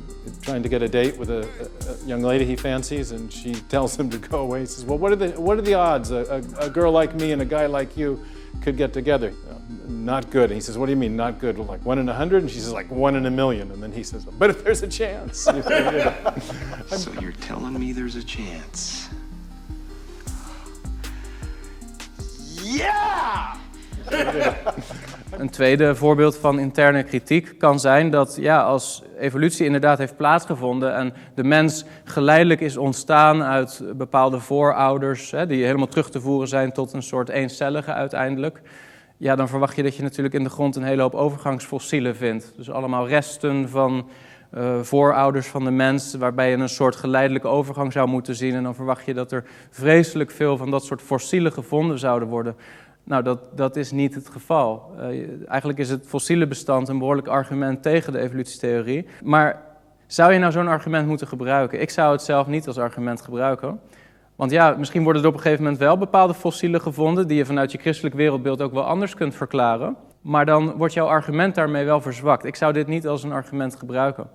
trying 0.43 0.63
to 0.63 0.69
get 0.69 0.81
a 0.81 0.89
date 0.89 1.19
with 1.19 1.29
a, 1.29 1.41
a, 1.41 1.93
a, 1.93 2.07
young 2.07 2.23
lady 2.23 2.45
he 2.45 2.55
fancies, 2.55 3.11
and 3.11 3.33
she 3.33 3.53
tells 3.69 3.99
him 3.99 4.09
to 4.09 4.17
go 4.17 4.43
away. 4.43 4.61
He 4.61 4.67
says, 4.67 4.85
"Well, 4.85 4.97
what 4.97 5.11
are 5.11 5.17
the 5.17 5.31
what 5.41 5.59
are 5.59 5.63
the 5.63 5.75
odds 5.75 6.13
a, 6.13 6.41
a 6.61 6.71
girl 6.71 6.93
like 6.93 7.17
me 7.17 7.33
and 7.33 7.43
a 7.43 7.45
guy 7.45 7.67
like 7.67 7.97
you 7.97 8.25
could 8.63 8.77
get 8.77 8.93
together?" 8.93 9.33
not 9.89 10.31
good. 10.31 10.51
And 10.51 10.55
he 10.55 10.61
says, 10.61 10.79
"What 10.79 10.87
do 10.87 10.93
you 10.93 10.97
mean 10.97 11.17
not 11.17 11.39
good? 11.39 11.59
Like 11.59 11.85
one 11.85 11.99
in 11.99 12.09
a 12.09 12.15
hundred? 12.15 12.43
And 12.43 12.51
she 12.51 12.59
says, 12.59 12.73
"Like 12.73 12.91
one 12.91 13.17
in 13.17 13.27
a 13.27 13.31
million. 13.31 13.71
And 13.73 13.83
then 13.83 13.93
he 13.93 14.03
says, 14.03 14.25
"But 14.25 14.51
if 14.51 14.63
there's 14.65 14.83
a 14.83 14.89
chance." 14.89 15.39
so 15.41 17.13
you're 17.21 17.33
telling 17.33 17.79
me 17.79 17.93
there's 17.93 18.17
a 18.17 18.25
chance? 18.25 19.09
Yeah. 22.77 23.55
Een 25.31 25.51
tweede 25.51 25.95
voorbeeld 25.95 26.37
van 26.37 26.59
interne 26.59 27.03
kritiek 27.03 27.59
kan 27.59 27.81
zijn 27.81 28.11
dat 28.11 28.37
ja, 28.41 28.63
als 28.63 29.03
evolutie 29.19 29.67
inderdaad 29.67 29.99
heeft 29.99 30.17
plaatsgevonden 30.17 30.95
en 30.95 31.13
de 31.35 31.45
mens 31.45 31.85
geleidelijk 32.05 32.61
is 32.61 32.77
ontstaan 32.77 33.43
uit 33.43 33.83
bepaalde 33.97 34.41
voorouders, 34.41 35.31
hè, 35.31 35.47
die 35.47 35.65
helemaal 35.65 35.87
terug 35.87 36.11
te 36.11 36.21
voeren 36.21 36.49
zijn 36.49 36.73
tot 36.73 36.93
een 36.93 37.03
soort 37.03 37.29
eencellige 37.29 37.93
uiteindelijk, 37.93 38.61
ja, 39.17 39.37
dan 39.37 39.49
verwacht 39.49 39.77
je 39.77 39.83
dat 39.83 39.97
je 39.97 40.03
natuurlijk 40.03 40.35
in 40.35 40.45
de 40.45 40.51
grond 40.51 40.77
een 40.77 40.83
hele 40.83 41.03
hoop 41.03 41.15
overgangsfossielen 41.15 42.17
vindt. 42.17 42.53
Dus 42.57 42.71
allemaal 42.71 43.09
resten 43.09 43.69
van 43.69 44.09
uh, 44.55 44.81
voorouders 44.81 45.47
van 45.47 45.65
de 45.65 45.71
mens, 45.71 46.15
waarbij 46.15 46.51
je 46.51 46.57
een 46.57 46.69
soort 46.69 46.97
geleidelijke 46.97 47.49
overgang 47.49 47.93
zou 47.93 48.09
moeten 48.09 48.35
zien. 48.35 48.55
En 48.55 48.63
dan 48.63 48.75
verwacht 48.75 49.05
je 49.05 49.15
dat 49.15 49.33
er 49.33 49.45
vreselijk 49.71 50.31
veel 50.31 50.57
van 50.57 50.71
dat 50.71 50.85
soort 50.85 51.03
fossielen 51.03 51.53
gevonden 51.53 51.99
zouden 51.99 52.29
worden. 52.29 52.57
Nou, 53.05 53.23
dat, 53.23 53.57
dat 53.57 53.77
is 53.77 53.91
niet 53.91 54.15
het 54.15 54.29
geval. 54.29 54.91
Uh, 54.99 55.05
eigenlijk 55.49 55.79
is 55.79 55.91
het 55.91 56.07
fossiele 56.07 56.47
bestand 56.47 56.89
een 56.89 56.99
behoorlijk 56.99 57.29
argument 57.29 57.83
tegen 57.83 58.13
de 58.13 58.19
evolutietheorie. 58.19 59.07
Maar 59.23 59.63
Zou 60.07 60.33
je 60.33 60.39
nou 60.39 60.53
zo'n 60.53 60.69
argument 60.69 61.07
moeten 61.07 61.27
gebruiken? 61.27 61.81
Ik 61.81 61.91
zou 61.91 62.13
het 62.13 62.23
zelf 62.23 62.47
niet 62.47 62.67
als 62.67 62.79
argument 62.79 63.23
gebruiken. 63.23 63.81
Want 64.37 64.51
ja, 64.51 64.75
misschien 64.79 65.03
worden 65.03 65.23
er 65.23 65.29
op 65.29 65.35
een 65.35 65.41
gegeven 65.41 65.63
moment 65.63 65.81
wel 65.81 65.99
bepaalde 65.99 66.35
fossielen 66.35 66.81
gevonden 66.81 67.29
die 67.29 67.37
je 67.37 67.45
vanuit 67.45 67.73
je 67.73 67.79
christelijk 67.79 68.15
wereldbeeld 68.15 68.63
ook 68.63 68.73
wel 68.73 68.85
anders 68.85 69.15
kunt 69.15 69.35
verklaren. 69.35 69.97
Maar 70.27 70.47
dan 70.47 70.77
wordt 70.77 70.95
jouw 70.95 71.07
argument 71.07 71.55
daarmee 71.55 71.85
wel 71.85 72.01
verzwakt. 72.01 72.45
Ik 72.45 72.57
zou 72.57 72.73
dit 72.73 72.87
niet 72.87 73.07
als 73.07 73.23
een 73.23 73.33
argument 73.33 73.77
gebruiken. 73.77 74.29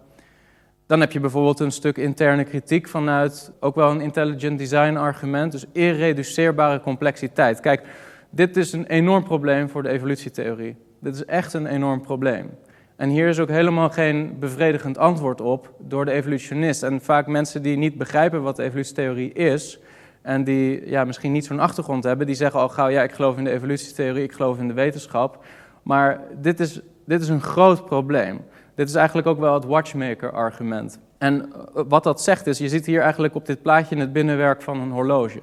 Dan 0.86 1.00
heb 1.00 1.12
je 1.12 1.20
bijvoorbeeld 1.20 1.60
een 1.60 1.72
stuk 1.72 1.98
interne 1.98 2.44
kritiek 2.44 2.88
vanuit 2.88 3.52
ook 3.60 3.76
wel 3.76 3.92
een 3.92 4.02
intelligent 4.02 4.60
design 4.60 4.96
argument, 4.96 5.52
dus 5.52 5.66
irreduceerbare 5.74 6.80
complexiteit. 6.80 7.60
Kijk, 7.60 7.82
dit 8.30 8.58
is 8.58 8.74
een 8.74 8.86
enorm 8.86 9.24
probleem 9.24 9.70
voor 9.70 9.84
de 9.84 9.90
evolutietheorie. 9.90 10.76
Dit 11.00 11.16
is 11.16 11.26
echt 11.26 11.54
een 11.54 11.66
enorm 11.66 12.02
probleem. 12.02 12.50
En 12.96 13.10
hier 13.10 13.28
is 13.28 13.40
ook 13.40 13.50
helemaal 13.50 13.90
geen 13.90 14.40
bevredigend 14.40 14.98
antwoord 14.98 15.42
op 15.42 15.74
door 15.80 16.06
de 16.06 16.12
evolutionist. 16.12 16.84
En 16.84 17.02
vaak 17.02 17.28
mensen 17.28 17.62
die 17.62 17.78
niet 17.78 17.98
begrijpen 17.98 18.42
wat 18.42 18.56
de 18.56 18.64
evolutietheorie 18.64 19.34
is, 19.34 19.80
en 20.22 20.44
die 20.44 20.90
ja, 20.90 21.04
misschien 21.04 21.32
niet 21.32 21.46
zo'n 21.46 21.60
achtergrond 21.60 22.04
hebben, 22.04 22.26
die 22.26 22.36
zeggen 22.36 22.60
al 22.60 22.70
gauw, 22.70 22.90
ja, 22.90 23.04
ik 23.04 23.12
geloof 23.12 23.38
in 23.38 23.44
de 23.44 23.52
evolutietheorie, 23.52 24.24
ik 24.24 24.32
geloof 24.32 24.60
in 24.60 24.68
de 24.68 24.74
wetenschap. 24.74 25.44
Maar 25.84 26.22
dit 26.42 26.60
is, 26.60 26.80
dit 27.06 27.22
is 27.22 27.30
een 27.30 27.42
groot 27.42 27.86
probleem. 27.86 28.42
Dit 28.76 28.90
is 28.90 28.96
eigenlijk 28.96 29.28
ook 29.28 29.40
wel 29.40 29.54
het 29.54 29.66
watchmaker-argument. 29.66 31.00
En 31.18 31.54
eh, 31.54 31.84
wat 31.88 32.04
dat 32.04 32.22
zegt 32.22 32.48
is, 32.48 32.58
je 32.58 32.70
ziet 32.70 32.86
hier 32.86 33.02
eigenlijk 33.02 33.36
op 33.36 33.46
dit 33.46 33.62
plaatje 33.62 33.98
het 33.98 34.14
binnenwerk 34.14 34.62
van 34.62 34.80
een 34.80 34.92
horloge. 34.92 35.40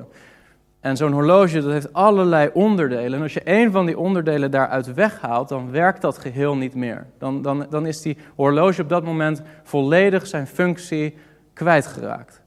En 0.80 0.96
zo'n 0.96 1.12
horloge 1.12 1.60
dat 1.60 1.72
heeft 1.72 1.92
allerlei 1.92 2.50
onderdelen. 2.52 3.14
En 3.14 3.22
als 3.22 3.34
je 3.34 3.42
één 3.42 3.72
van 3.72 3.86
die 3.86 3.98
onderdelen 3.98 4.50
daaruit 4.50 4.94
weghaalt, 4.94 5.48
dan 5.48 5.70
werkt 5.70 6.00
dat 6.02 6.18
geheel 6.18 6.56
niet 6.56 6.74
meer. 6.74 7.06
Dan, 7.18 7.42
dan, 7.42 7.66
dan 7.70 7.86
is 7.86 8.02
die 8.02 8.16
horloge 8.34 8.82
op 8.82 8.88
dat 8.88 9.04
moment 9.04 9.42
volledig 9.62 10.26
zijn 10.26 10.46
functie 10.46 11.16
kwijtgeraakt. 11.52 12.37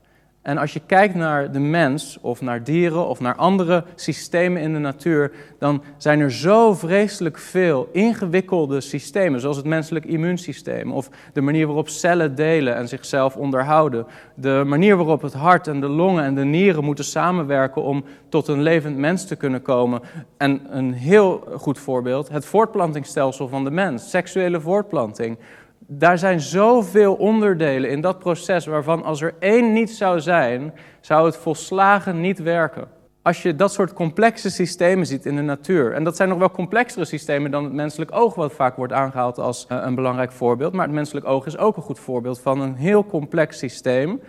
En 0.41 0.57
als 0.57 0.73
je 0.73 0.81
kijkt 0.85 1.15
naar 1.15 1.51
de 1.51 1.59
mens 1.59 2.17
of 2.21 2.41
naar 2.41 2.63
dieren 2.63 3.07
of 3.07 3.19
naar 3.19 3.35
andere 3.35 3.83
systemen 3.95 4.61
in 4.61 4.73
de 4.73 4.79
natuur, 4.79 5.31
dan 5.59 5.83
zijn 5.97 6.19
er 6.19 6.31
zo 6.31 6.73
vreselijk 6.73 7.37
veel 7.37 7.89
ingewikkelde 7.91 8.81
systemen, 8.81 9.39
zoals 9.39 9.57
het 9.57 9.65
menselijk 9.65 10.05
immuunsysteem 10.05 10.91
of 10.91 11.09
de 11.33 11.41
manier 11.41 11.65
waarop 11.65 11.89
cellen 11.89 12.35
delen 12.35 12.75
en 12.75 12.87
zichzelf 12.87 13.35
onderhouden, 13.35 14.05
de 14.35 14.63
manier 14.65 14.95
waarop 14.95 15.21
het 15.21 15.33
hart 15.33 15.67
en 15.67 15.79
de 15.79 15.87
longen 15.87 16.23
en 16.23 16.35
de 16.35 16.43
nieren 16.43 16.83
moeten 16.83 17.05
samenwerken 17.05 17.83
om 17.83 18.03
tot 18.29 18.47
een 18.47 18.61
levend 18.61 18.97
mens 18.97 19.25
te 19.25 19.35
kunnen 19.35 19.61
komen. 19.61 20.01
En 20.37 20.61
een 20.69 20.93
heel 20.93 21.43
goed 21.57 21.79
voorbeeld, 21.79 22.29
het 22.29 22.45
voortplantingsstelsel 22.45 23.47
van 23.47 23.63
de 23.63 23.71
mens, 23.71 24.09
seksuele 24.09 24.61
voortplanting 24.61 25.37
daar 25.93 26.17
zijn 26.17 26.39
zoveel 26.39 27.13
onderdelen 27.13 27.89
in 27.89 28.01
dat 28.01 28.19
proces 28.19 28.65
waarvan 28.65 29.03
als 29.03 29.21
er 29.21 29.33
één 29.39 29.73
niet 29.73 29.91
zou 29.91 30.19
zijn, 30.19 30.73
zou 30.99 31.25
het 31.25 31.37
volslagen 31.37 32.21
niet 32.21 32.39
werken. 32.39 32.87
Als 33.21 33.41
je 33.41 33.55
dat 33.55 33.73
soort 33.73 33.93
complexe 33.93 34.49
systemen 34.49 35.05
ziet 35.05 35.25
in 35.25 35.35
de 35.35 35.41
natuur, 35.41 35.93
en 35.93 36.03
dat 36.03 36.15
zijn 36.15 36.29
nog 36.29 36.37
wel 36.37 36.51
complexere 36.51 37.05
systemen 37.05 37.51
dan 37.51 37.63
het 37.63 37.73
menselijk 37.73 38.15
oog, 38.15 38.35
wat 38.35 38.53
vaak 38.53 38.75
wordt 38.75 38.93
aangehaald 38.93 39.37
als 39.37 39.65
eh, 39.67 39.77
een 39.81 39.95
belangrijk 39.95 40.31
voorbeeld, 40.31 40.73
maar 40.73 40.85
het 40.85 40.95
menselijk 40.95 41.25
oog 41.25 41.45
is 41.45 41.57
ook 41.57 41.77
een 41.77 41.83
goed 41.83 41.99
voorbeeld 41.99 42.39
van 42.39 42.61
een 42.61 42.75
heel 42.75 43.05
complex 43.05 43.57
systeem. 43.57 44.21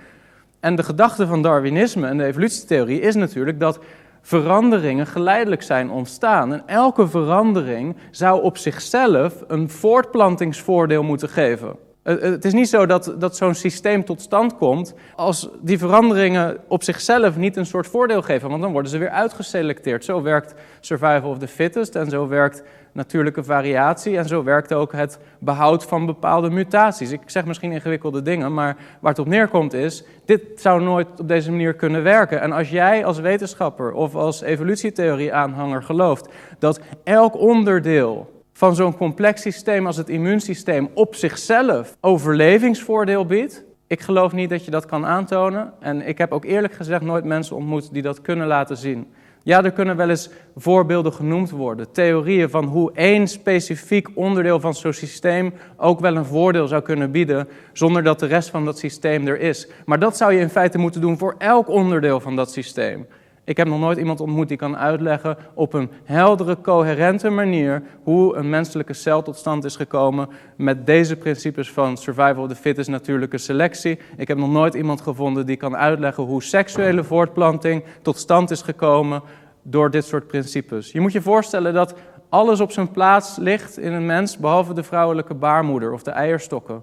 En 0.61 0.77
de 0.77 0.83
gedachte 0.83 1.27
van 1.27 1.43
Darwinisme 1.43 2.07
en 2.07 2.17
de 2.17 2.25
evolutietheorie 2.25 3.01
is 3.01 3.15
natuurlijk 3.15 3.61
dat 3.61 3.79
veranderingen 4.23 5.07
geleidelijk 5.07 5.63
zijn 5.63 5.91
ontstaan. 5.91 6.53
En 6.53 6.63
elke 6.67 7.09
verandering 7.09 7.97
zou 8.11 8.43
op 8.43 8.57
zichzelf 8.57 9.35
een 9.47 9.71
voortplantingsvoordeel 9.71 11.03
moeten 11.03 11.29
geven. 11.29 11.77
Het 12.03 12.45
is 12.45 12.53
niet 12.53 12.69
zo 12.69 12.87
dat, 12.87 13.15
dat 13.19 13.37
zo'n 13.37 13.55
systeem 13.55 14.05
tot 14.05 14.21
stand 14.21 14.57
komt 14.57 14.95
als 15.15 15.49
die 15.61 15.79
veranderingen 15.79 16.59
op 16.69 16.83
zichzelf 16.83 17.37
niet 17.37 17.57
een 17.57 17.67
soort 17.67 17.87
voordeel 17.87 18.23
geven, 18.23 18.49
want 18.49 18.63
dan 18.63 18.73
worden 18.73 18.91
ze 18.91 18.99
weer 18.99 19.11
uitgeselecteerd. 19.11 20.05
Zo 20.05 20.23
werkt 20.23 20.55
survival 20.81 21.31
of 21.31 21.39
the 21.39 21.49
fittest 21.49 21.95
en 21.95 22.11
zo 22.11 22.29
werkt 22.29 22.63
natuurlijke 22.93 23.45
variatie 23.45 24.17
en 24.17 24.25
zo 24.25 24.43
werkt 24.43 24.75
ook 24.75 24.93
het 24.93 25.19
behoud 25.39 25.85
van 25.85 26.07
bepaalde 26.07 26.51
mutaties. 26.51 27.11
Ik 27.11 27.21
zeg 27.27 27.45
misschien 27.45 27.73
ingewikkelde 27.73 28.23
dingen, 28.23 28.55
maar 28.55 28.77
waar 29.01 29.11
het 29.11 29.21
op 29.21 29.27
neerkomt 29.27 29.73
is, 29.73 30.05
dit 30.25 30.43
zou 30.57 30.83
nooit 30.83 31.21
op 31.21 31.29
deze 31.29 31.51
manier 31.51 31.75
kunnen 31.75 32.03
werken. 32.03 32.41
En 32.41 32.53
als 32.53 32.71
jij 32.71 33.05
als 33.05 33.19
wetenschapper 33.19 33.93
of 33.93 34.15
als 34.15 34.41
evolutietheorie-aanhanger 34.41 35.83
gelooft 35.83 36.29
dat 36.59 36.81
elk 37.05 37.39
onderdeel 37.39 38.43
van 38.53 38.75
zo'n 38.75 38.97
complex 38.97 39.41
systeem 39.41 39.87
als 39.87 39.97
het 39.97 40.09
immuunsysteem 40.09 40.89
op 40.95 41.15
zichzelf 41.15 41.97
overlevingsvoordeel 42.01 43.27
biedt, 43.27 43.65
ik 43.87 44.01
geloof 44.01 44.33
niet 44.33 44.51
dat 44.51 44.65
je 44.65 44.71
dat 44.71 44.87
kan 44.87 45.07
aantonen. 45.07 45.73
En 45.81 46.07
ik 46.07 46.19
heb 46.19 46.33
ook 46.33 46.45
eerlijk 46.45 46.73
gezegd 46.73 47.03
nooit 47.03 47.25
mensen 47.25 47.57
ontmoet 47.57 47.93
die 47.93 48.03
dat 48.03 48.21
kunnen 48.21 48.47
laten 48.47 48.77
zien. 48.77 49.13
Ja, 49.45 49.65
er 49.65 49.73
kunnen 49.73 49.97
wel 49.97 50.09
eens 50.09 50.31
voorbeelden 50.57 51.13
genoemd 51.13 51.51
worden. 51.51 51.93
Theorieën 51.93 52.51
van 52.51 52.65
hoe 52.65 52.93
één 52.95 53.29
specifiek 53.29 54.09
onderdeel 54.15 54.61
van 54.61 54.75
zo'n 54.75 54.93
systeem 54.93 55.53
ook 55.77 56.01
wel 56.01 56.17
een 56.17 56.25
voordeel 56.25 56.67
zou 56.69 56.83
kunnen 56.83 57.11
bieden, 57.11 57.49
zonder 57.73 58.03
dat 58.03 58.21
de 58.21 58.27
rest 58.27 58.51
van 58.51 58.65
dat 58.65 58.79
systeem 58.79 59.27
er 59.27 59.41
is. 59.41 59.69
Maar 59.85 59.99
dat 59.99 60.17
zou 60.17 60.33
je 60.33 60.41
in 60.41 60.49
feite 60.49 60.79
moeten 60.79 61.01
doen 61.01 61.19
voor 61.19 61.35
elk 61.39 61.69
onderdeel 61.69 62.21
van 62.21 62.37
dat 62.37 62.53
systeem. 62.53 63.07
Ik 63.45 63.57
heb 63.57 63.67
nog 63.67 63.79
nooit 63.81 63.99
iemand 63.99 64.21
ontmoet 64.21 64.49
die 64.49 64.57
kan 64.57 64.77
uitleggen 64.77 65.37
op 65.55 65.73
een 65.73 65.91
heldere, 66.05 66.61
coherente 66.61 67.31
manier 67.31 67.83
hoe 68.03 68.37
een 68.37 68.51
menselijke 68.51 68.93
cel 68.93 69.23
tot 69.23 69.37
stand 69.37 69.65
is 69.65 69.77
gekomen 69.77 70.29
met 70.57 70.87
deze 70.87 71.17
principes 71.17 71.71
van 71.71 71.97
survival 71.97 72.43
of 72.43 72.49
the 72.49 72.55
fittest, 72.55 72.89
natuurlijke 72.89 73.39
selectie. 73.39 73.99
Ik 74.17 74.29
heb 74.29 74.39
nog 74.39 74.51
nooit 74.51 74.75
iemand 74.75 75.01
gevonden 75.01 75.47
die 75.47 75.57
kan 75.57 75.77
uitleggen 75.77 76.25
hoe 76.25 76.43
seksuele 76.43 77.05
voortplanting 77.05 77.85
tot 78.03 78.19
stand 78.19 78.51
is 78.51 78.63
gekomen 78.63 79.23
door 79.63 79.91
dit 79.91 80.05
soort 80.05 80.27
principes. 80.27 80.93
Je 80.93 81.01
moet 81.01 81.13
je 81.13 81.23
voorstellen 81.23 81.75
dat 81.75 81.95
alles 82.29 82.61
op 82.61 82.73
zijn 82.73 82.91
plaats 82.91 83.37
ligt 83.37 83.79
in 83.79 83.93
een 83.93 84.07
mens, 84.07 84.39
behalve 84.39 84.75
de 84.75 84.83
vrouwelijke 84.83 85.35
baarmoeder 85.35 85.93
of 85.93 86.03
de 86.03 86.11
eierstokken. 86.11 86.83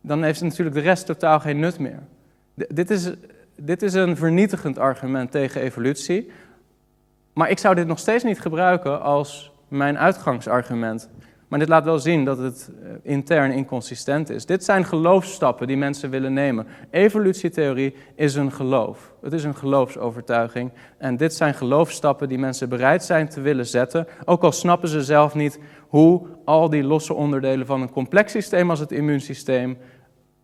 Dan 0.00 0.22
heeft 0.22 0.42
natuurlijk 0.42 0.76
de 0.76 0.82
rest 0.82 1.06
totaal 1.06 1.40
geen 1.40 1.58
nut 1.58 1.78
meer. 1.78 1.98
dit 2.54 2.90
is 2.90 3.12
dit 3.64 3.82
is 3.82 3.94
een 3.94 4.16
vernietigend 4.16 4.78
argument 4.78 5.30
tegen 5.30 5.60
evolutie. 5.60 6.30
Maar 7.32 7.50
ik 7.50 7.58
zou 7.58 7.74
dit 7.74 7.86
nog 7.86 7.98
steeds 7.98 8.24
niet 8.24 8.40
gebruiken 8.40 9.02
als 9.02 9.52
mijn 9.68 9.98
uitgangsargument. 9.98 11.10
Maar 11.48 11.58
dit 11.58 11.68
laat 11.68 11.84
wel 11.84 11.98
zien 11.98 12.24
dat 12.24 12.38
het 12.38 12.70
eh, 12.82 12.90
intern 13.02 13.52
inconsistent 13.52 14.30
is. 14.30 14.46
Dit 14.46 14.64
zijn 14.64 14.84
geloofstappen 14.84 15.66
die 15.66 15.76
mensen 15.76 16.10
willen 16.10 16.32
nemen. 16.32 16.66
Evolutietheorie 16.90 17.94
is 18.14 18.34
een 18.34 18.52
geloof. 18.52 19.14
Het 19.22 19.32
is 19.32 19.44
een 19.44 19.56
geloofsovertuiging. 19.56 20.72
En 20.98 21.16
dit 21.16 21.34
zijn 21.34 21.54
geloofstappen 21.54 22.28
die 22.28 22.38
mensen 22.38 22.68
bereid 22.68 23.04
zijn 23.04 23.28
te 23.28 23.40
willen 23.40 23.66
zetten. 23.66 24.06
Ook 24.24 24.42
al 24.42 24.52
snappen 24.52 24.88
ze 24.88 25.02
zelf 25.02 25.34
niet 25.34 25.58
hoe 25.88 26.26
al 26.44 26.70
die 26.70 26.82
losse 26.82 27.14
onderdelen 27.14 27.66
van 27.66 27.82
een 27.82 27.92
complex 27.92 28.32
systeem 28.32 28.70
als 28.70 28.80
het 28.80 28.92
immuunsysteem 28.92 29.78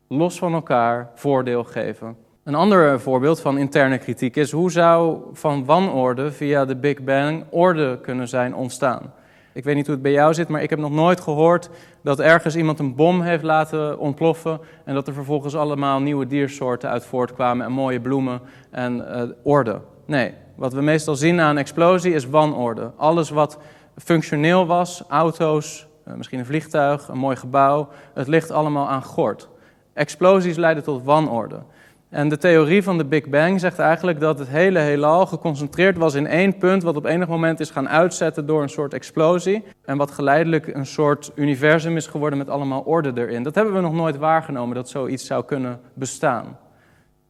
los 0.09 0.39
van 0.39 0.55
elkaar 0.55 1.11
voordeel 1.15 1.65
geven. 1.65 2.28
Een 2.49 2.55
ander 2.55 3.01
voorbeeld 3.01 3.41
van 3.41 3.59
interne 3.59 3.99
kritiek 3.99 4.37
is 4.37 4.51
hoe 4.51 4.71
zou 4.71 5.19
van 5.33 5.65
wanorde 5.65 6.33
via 6.33 6.65
de 6.65 6.77
Big 6.77 7.03
Bang 7.05 7.45
orde 7.51 7.99
kunnen 8.03 8.29
zijn 8.29 8.55
ontstaan? 8.55 9.13
Ik 9.53 9.65
weet 9.65 9.75
niet 9.75 9.87
hoe 9.87 9.95
het 9.95 10.03
bij 10.03 10.13
jou 10.13 10.35
zit, 10.35 10.49
maar 10.49 10.63
ik 10.63 10.71
heb 10.71 10.79
nog 10.79 10.91
nooit 10.91 11.21
gehoord 11.21 11.71
dat 12.03 12.21
ergens 12.21 12.57
iemand 12.57 12.79
een 12.79 12.95
bom 12.95 13.21
heeft 13.21 13.43
laten 13.43 13.99
ontploffen 13.99 14.61
en 14.85 14.95
dat 14.95 15.07
er 15.07 15.15
vervolgens 15.15 15.57
allemaal 15.57 16.01
nieuwe 16.01 16.27
diersoorten 16.27 16.91
uit 16.91 17.05
voortkwamen 17.05 17.67
en 17.67 17.73
mooie 17.73 18.01
bloemen 18.01 18.41
en 18.71 18.97
uh, 18.97 19.23
orde. 19.43 19.81
Nee, 20.07 20.35
wat 20.55 20.73
we 20.73 20.83
meestal 20.83 21.15
zien 21.15 21.35
na 21.35 21.51
een 21.51 21.59
explosie 21.59 22.15
is 22.15 22.29
wanorde. 22.29 22.91
Alles 22.97 23.31
wat 23.31 23.59
functioneel 23.97 24.67
was, 24.67 25.03
auto's, 25.09 25.87
uh, 26.09 26.15
misschien 26.15 26.39
een 26.39 26.47
vliegtuig, 26.47 27.09
een 27.09 27.19
mooi 27.19 27.37
gebouw, 27.37 27.89
het 28.15 28.29
ligt 28.29 28.51
allemaal 28.51 28.89
aan 28.89 29.03
gort. 29.03 29.49
Explosies 29.93 30.57
leiden 30.57 30.83
tot 30.83 31.05
wanorde. 31.05 31.63
En 32.09 32.29
de 32.29 32.37
theorie 32.37 32.83
van 32.83 32.99
de 32.99 33.05
Big 33.05 33.29
Bang 33.29 33.61
zegt 33.61 33.79
eigenlijk 33.79 34.21
dat 34.21 34.39
het 34.39 34.49
hele 34.49 34.79
heelal 34.79 35.27
geconcentreerd 35.27 35.97
was 35.97 36.15
in 36.15 36.27
één 36.27 36.57
punt, 36.59 36.83
wat 36.83 36.97
op 36.97 37.05
enig 37.05 37.29
moment 37.29 37.61
is 37.61 37.71
gaan 37.71 37.89
uitzetten 37.89 38.47
door 38.47 38.63
een 38.63 38.69
soort 38.69 38.95
explosie. 38.95 39.65
En 39.85 39.97
wat 39.97 40.11
geleidelijk 40.11 40.67
een 40.67 40.87
soort 40.87 41.33
universum 41.35 41.97
is 41.97 42.07
geworden 42.07 42.39
met 42.39 42.49
allemaal 42.49 42.81
orde 42.81 43.13
erin. 43.15 43.43
Dat 43.43 43.55
hebben 43.55 43.75
we 43.75 43.81
nog 43.81 43.93
nooit 43.93 44.17
waargenomen, 44.17 44.75
dat 44.75 44.89
zoiets 44.89 45.27
zou 45.27 45.45
kunnen 45.45 45.81
bestaan. 45.95 46.59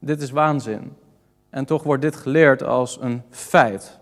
Dit 0.01 0.23
is 0.23 0.31
waanzin. 0.31 0.97
En 1.51 1.65
toch 1.65 1.83
wordt 1.83 2.03
dit 2.03 2.17
geleerd 2.17 2.63
als 2.63 2.99
een 3.01 3.23
feit. 3.31 3.99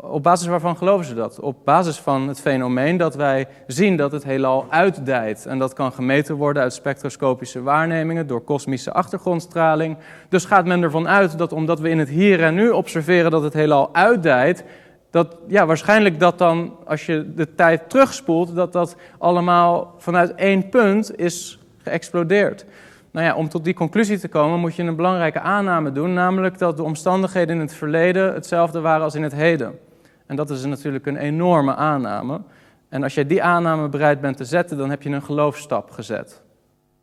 Op 0.00 0.22
basis 0.22 0.46
waarvan 0.46 0.76
geloven 0.76 1.04
ze 1.04 1.14
dat? 1.14 1.40
Op 1.40 1.56
basis 1.64 1.98
van 1.98 2.28
het 2.28 2.40
fenomeen 2.40 2.96
dat 2.96 3.14
wij 3.14 3.46
zien 3.66 3.96
dat 3.96 4.12
het 4.12 4.24
heelal 4.24 4.66
uitdijt. 4.68 5.46
En 5.46 5.58
dat 5.58 5.72
kan 5.72 5.92
gemeten 5.92 6.34
worden 6.34 6.62
uit 6.62 6.72
spectroscopische 6.72 7.62
waarnemingen 7.62 8.26
door 8.26 8.40
kosmische 8.40 8.92
achtergrondstraling. 8.92 9.96
Dus 10.28 10.44
gaat 10.44 10.66
men 10.66 10.82
ervan 10.82 11.08
uit 11.08 11.38
dat 11.38 11.52
omdat 11.52 11.80
we 11.80 11.88
in 11.88 11.98
het 11.98 12.08
hier 12.08 12.42
en 12.42 12.54
nu 12.54 12.70
observeren 12.70 13.30
dat 13.30 13.42
het 13.42 13.52
heelal 13.52 13.94
uitdijt, 13.94 14.64
dat 15.10 15.36
ja, 15.46 15.66
waarschijnlijk 15.66 16.20
dat 16.20 16.38
dan, 16.38 16.76
als 16.86 17.06
je 17.06 17.34
de 17.34 17.54
tijd 17.54 17.90
terugspoelt, 17.90 18.54
dat 18.54 18.72
dat 18.72 18.96
allemaal 19.18 19.94
vanuit 19.98 20.34
één 20.34 20.68
punt 20.68 21.18
is 21.18 21.58
geëxplodeerd. 21.82 22.66
Nou 23.14 23.26
ja, 23.26 23.34
om 23.34 23.48
tot 23.48 23.64
die 23.64 23.74
conclusie 23.74 24.18
te 24.18 24.28
komen 24.28 24.60
moet 24.60 24.74
je 24.74 24.82
een 24.82 24.96
belangrijke 24.96 25.40
aanname 25.40 25.92
doen, 25.92 26.12
namelijk 26.12 26.58
dat 26.58 26.76
de 26.76 26.82
omstandigheden 26.82 27.54
in 27.54 27.60
het 27.60 27.74
verleden 27.74 28.34
hetzelfde 28.34 28.80
waren 28.80 29.04
als 29.04 29.14
in 29.14 29.22
het 29.22 29.34
heden. 29.34 29.78
En 30.26 30.36
dat 30.36 30.50
is 30.50 30.64
natuurlijk 30.64 31.06
een 31.06 31.16
enorme 31.16 31.74
aanname. 31.74 32.40
En 32.88 33.02
als 33.02 33.14
je 33.14 33.26
die 33.26 33.42
aanname 33.42 33.88
bereid 33.88 34.20
bent 34.20 34.36
te 34.36 34.44
zetten, 34.44 34.76
dan 34.76 34.90
heb 34.90 35.02
je 35.02 35.10
een 35.10 35.22
geloofstap 35.22 35.90
gezet. 35.90 36.42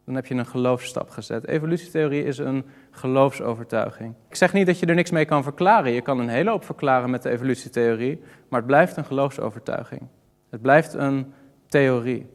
Dan 0.06 0.16
heb 0.16 0.26
je 0.26 0.36
een 0.36 0.46
geloofstap 0.46 1.10
gezet. 1.10 1.48
Evolutietheorie 1.48 2.24
is 2.24 2.38
een 2.38 2.66
geloofsovertuiging. 2.92 4.14
Ik 4.30 4.36
zeg 4.36 4.54
niet 4.54 4.66
dat 4.66 4.80
je 4.80 4.86
er 4.86 4.96
niks 4.96 5.12
mee 5.12 5.26
kan 5.26 5.44
verklaren. 5.44 5.92
Je 5.92 6.02
kan 6.02 6.20
een 6.20 6.30
hele 6.30 6.50
hoop 6.50 6.66
verklaren 6.66 7.10
met 7.10 7.24
de 7.24 7.30
evolutietheorie, 7.30 8.22
maar 8.50 8.60
het 8.60 8.68
blijft 8.68 8.98
een 8.98 9.06
geloofsovertuiging. 9.06 10.02
Het 10.50 10.62
blijft 10.62 10.94
een 10.94 11.34
theorie. 11.68 12.30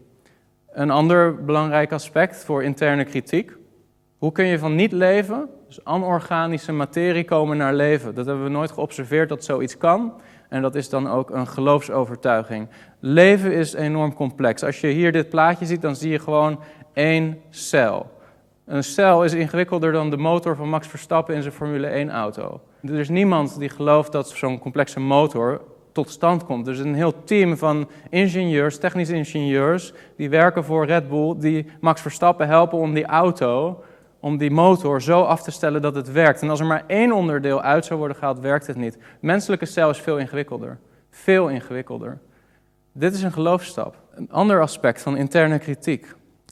Een 0.73 0.90
ander 0.90 1.45
belangrijk 1.45 1.92
aspect 1.92 2.45
voor 2.45 2.62
interne 2.62 3.04
kritiek. 3.04 3.56
Hoe 4.18 4.32
kun 4.32 4.44
je 4.44 4.58
van 4.58 4.75
niet 4.75 4.92
leven, 4.92 5.49
dus 5.66 5.85
anorganische 5.85 6.73
materie, 6.73 7.25
komen 7.25 7.56
naar 7.56 7.75
leven? 7.75 8.14
Dat 8.14 8.26
hebben 8.26 8.44
we 8.44 8.50
nooit 8.50 8.70
geobserveerd 8.70 9.28
dat 9.28 9.44
zoiets 9.44 9.76
kan. 9.76 10.12
En 10.49 10.62
dat 10.62 10.75
is 10.75 10.88
dan 10.88 11.08
ook 11.08 11.30
een 11.30 11.46
geloofsovertuiging. 11.46 12.68
Leven 13.00 13.52
is 13.52 13.73
enorm 13.73 14.14
complex. 14.14 14.62
Als 14.62 14.80
je 14.80 14.87
hier 14.87 15.12
dit 15.12 15.28
plaatje 15.28 15.66
ziet, 15.66 15.82
dan 15.82 15.96
zie 15.96 16.11
je 16.11 16.18
gewoon 16.18 16.61
één 16.92 17.40
cel. 17.50 18.11
Een 18.64 18.85
cel 18.85 19.25
is 19.25 19.32
ingewikkelder 19.32 19.92
dan 19.92 20.11
de 20.11 20.16
motor 20.16 20.56
van 20.56 20.68
Max 20.68 20.87
Verstappen 20.87 21.35
in 21.35 21.42
zijn 21.42 21.54
Formule 21.54 22.06
1-auto. 22.06 22.61
Er 22.82 22.99
is 22.99 23.08
niemand 23.08 23.58
die 23.58 23.68
gelooft 23.68 24.12
dat 24.12 24.28
zo'n 24.28 24.58
complexe 24.58 25.00
motor 25.00 25.61
tot 25.92 26.11
stand 26.11 26.44
komt. 26.44 26.66
Er 26.66 26.73
is 26.73 26.78
een 26.78 26.94
heel 26.94 27.25
team 27.25 27.56
van 27.56 27.88
ingenieurs, 28.11 28.78
technische 28.78 29.14
ingenieurs, 29.14 29.92
die 30.16 30.28
werken 30.28 30.64
voor 30.64 30.87
Red 30.87 31.08
Bull, 31.08 31.35
die 31.38 31.66
Max 31.80 32.00
Verstappen 32.00 32.46
helpen 32.46 32.78
om 32.78 32.94
die 32.94 33.04
auto, 33.04 33.82
om 34.26 34.37
die 34.37 34.50
motor 34.50 35.02
zo 35.02 35.23
af 35.23 35.42
te 35.42 35.50
stellen 35.50 35.83
dat 35.83 35.95
het 35.95 36.12
werkt. 36.12 36.42
En 36.42 36.50
als 36.50 36.61
er 36.61 36.66
maar 36.66 36.85
één 36.87 37.12
onderdeel 37.12 37.62
uit 37.62 37.85
zou 37.85 37.99
worden 37.99 38.16
gehaald, 38.16 38.40
werkt 38.40 38.66
het 38.66 38.76
niet. 38.76 38.99
Menselijke 39.21 39.66
cel 39.66 39.90
is 39.90 39.99
veel 39.99 40.18
ingewikkelder. 40.18 40.78
Veel 41.11 41.49
ingewikkelder. 41.49 42.18
Dit 42.92 43.14
is 43.14 43.23
een 43.23 43.33
geloofstap. 43.33 43.97
Een 44.14 44.30
ander 44.30 44.61
aspect 44.61 45.02
van 45.02 45.16
interne 45.16 45.59
kritiek. 45.59 46.06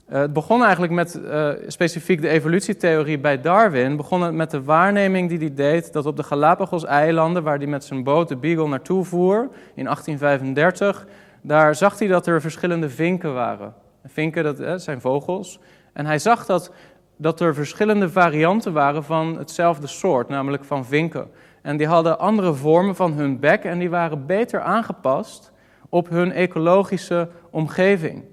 Uh, 0.09 0.19
het 0.19 0.33
begon 0.33 0.63
eigenlijk 0.63 0.93
met 0.93 1.15
uh, 1.23 1.49
specifiek 1.67 2.21
de 2.21 2.29
evolutietheorie 2.29 3.19
bij 3.19 3.41
Darwin. 3.41 3.95
Begon 3.95 4.21
het 4.21 4.33
met 4.33 4.51
de 4.51 4.63
waarneming 4.63 5.29
die 5.29 5.37
hij 5.37 5.53
deed 5.53 5.93
dat 5.93 6.05
op 6.05 6.15
de 6.15 6.23
Galapagos-eilanden, 6.23 7.43
waar 7.43 7.57
hij 7.57 7.67
met 7.67 7.83
zijn 7.83 8.03
boot 8.03 8.27
de 8.27 8.35
Beagle 8.35 8.67
naartoe 8.67 9.03
voer 9.03 9.49
in 9.75 9.83
1835, 9.83 11.07
daar 11.41 11.75
zag 11.75 11.99
hij 11.99 12.07
dat 12.07 12.27
er 12.27 12.41
verschillende 12.41 12.89
vinken 12.89 13.33
waren. 13.33 13.73
Vinken, 14.05 14.43
dat 14.43 14.59
uh, 14.59 14.73
zijn 14.75 15.01
vogels. 15.01 15.59
En 15.95 16.05
hij 16.05 16.19
zag 16.19 16.45
dat, 16.45 16.71
dat 17.17 17.39
er 17.39 17.53
verschillende 17.53 18.09
varianten 18.09 18.73
waren 18.73 19.03
van 19.03 19.37
hetzelfde 19.37 19.87
soort, 19.87 20.29
namelijk 20.29 20.63
van 20.63 20.85
vinken. 20.85 21.31
En 21.61 21.77
die 21.77 21.87
hadden 21.87 22.19
andere 22.19 22.53
vormen 22.53 22.95
van 22.95 23.13
hun 23.13 23.39
bek 23.39 23.63
en 23.63 23.79
die 23.79 23.89
waren 23.89 24.25
beter 24.25 24.61
aangepast 24.61 25.51
op 25.89 26.09
hun 26.09 26.31
ecologische 26.31 27.29
omgeving. 27.49 28.23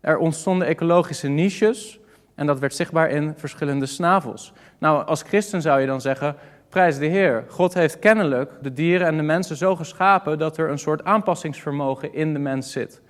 Er 0.00 0.18
ontstonden 0.18 0.66
ecologische 0.66 1.28
niches 1.28 2.00
en 2.34 2.46
dat 2.46 2.58
werd 2.58 2.74
zichtbaar 2.74 3.10
in 3.10 3.34
verschillende 3.36 3.86
snavels. 3.86 4.52
Nou, 4.78 5.06
als 5.06 5.22
christen 5.22 5.62
zou 5.62 5.80
je 5.80 5.86
dan 5.86 6.00
zeggen, 6.00 6.36
prijs 6.68 6.98
de 6.98 7.06
Heer. 7.06 7.44
God 7.48 7.74
heeft 7.74 7.98
kennelijk 7.98 8.52
de 8.62 8.72
dieren 8.72 9.06
en 9.06 9.16
de 9.16 9.22
mensen 9.22 9.56
zo 9.56 9.76
geschapen 9.76 10.38
dat 10.38 10.56
er 10.56 10.70
een 10.70 10.78
soort 10.78 11.04
aanpassingsvermogen 11.04 12.14
in 12.14 12.32
de 12.32 12.38
mens 12.38 12.72
zit. 12.72 13.00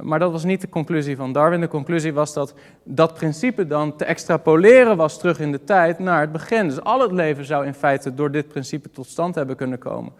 Maar 0.00 0.18
dat 0.18 0.32
was 0.32 0.44
niet 0.44 0.60
de 0.60 0.68
conclusie 0.68 1.16
van 1.16 1.32
Darwin. 1.32 1.60
De 1.60 1.68
conclusie 1.68 2.12
was 2.12 2.32
dat 2.32 2.54
dat 2.84 3.14
principe 3.14 3.66
dan 3.66 3.96
te 3.96 4.04
extrapoleren 4.04 4.96
was 4.96 5.18
terug 5.18 5.40
in 5.40 5.52
de 5.52 5.64
tijd 5.64 5.98
naar 5.98 6.20
het 6.20 6.32
begin. 6.32 6.68
Dus 6.68 6.80
al 6.80 7.00
het 7.00 7.12
leven 7.12 7.44
zou 7.44 7.66
in 7.66 7.74
feite 7.74 8.14
door 8.14 8.30
dit 8.30 8.48
principe 8.48 8.90
tot 8.90 9.06
stand 9.06 9.34
hebben 9.34 9.56
kunnen 9.56 9.78
komen. 9.78 10.12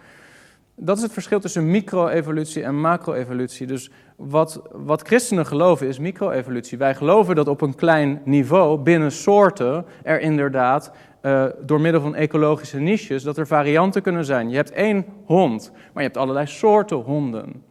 Dat 0.77 0.97
is 0.97 1.03
het 1.03 1.13
verschil 1.13 1.41
tussen 1.41 1.71
micro-evolutie 1.71 2.63
en 2.63 2.81
macro-evolutie. 2.81 3.67
Dus 3.67 3.91
wat, 4.17 4.63
wat 4.73 5.03
christenen 5.03 5.47
geloven 5.47 5.89
is 5.89 5.99
micro-evolutie. 5.99 6.79
Wij 6.79 6.95
geloven 6.95 7.35
dat 7.35 7.49
op 7.49 7.61
een 7.61 7.75
klein 7.75 8.21
niveau 8.25 8.79
binnen 8.79 9.13
soorten 9.13 9.85
er 10.03 10.21
inderdaad 10.21 10.93
uh, 11.23 11.45
door 11.61 11.81
middel 11.81 12.01
van 12.01 12.15
ecologische 12.15 12.79
niches 12.79 13.23
dat 13.23 13.39
er 13.39 13.47
varianten 13.47 14.03
kunnen 14.03 14.25
zijn. 14.25 14.51
Je 14.51 14.57
hebt 14.57 14.71
één 14.71 15.05
hond, 15.25 15.71
maar 15.73 16.03
je 16.03 16.09
hebt 16.09 16.17
allerlei 16.17 16.47
soorten 16.47 16.97
honden. 16.97 17.63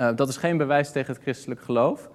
Uh, 0.00 0.08
dat 0.16 0.28
is 0.28 0.36
geen 0.36 0.56
bewijs 0.56 0.92
tegen 0.92 1.14
het 1.14 1.22
christelijk 1.22 1.60
geloof. 1.60 2.10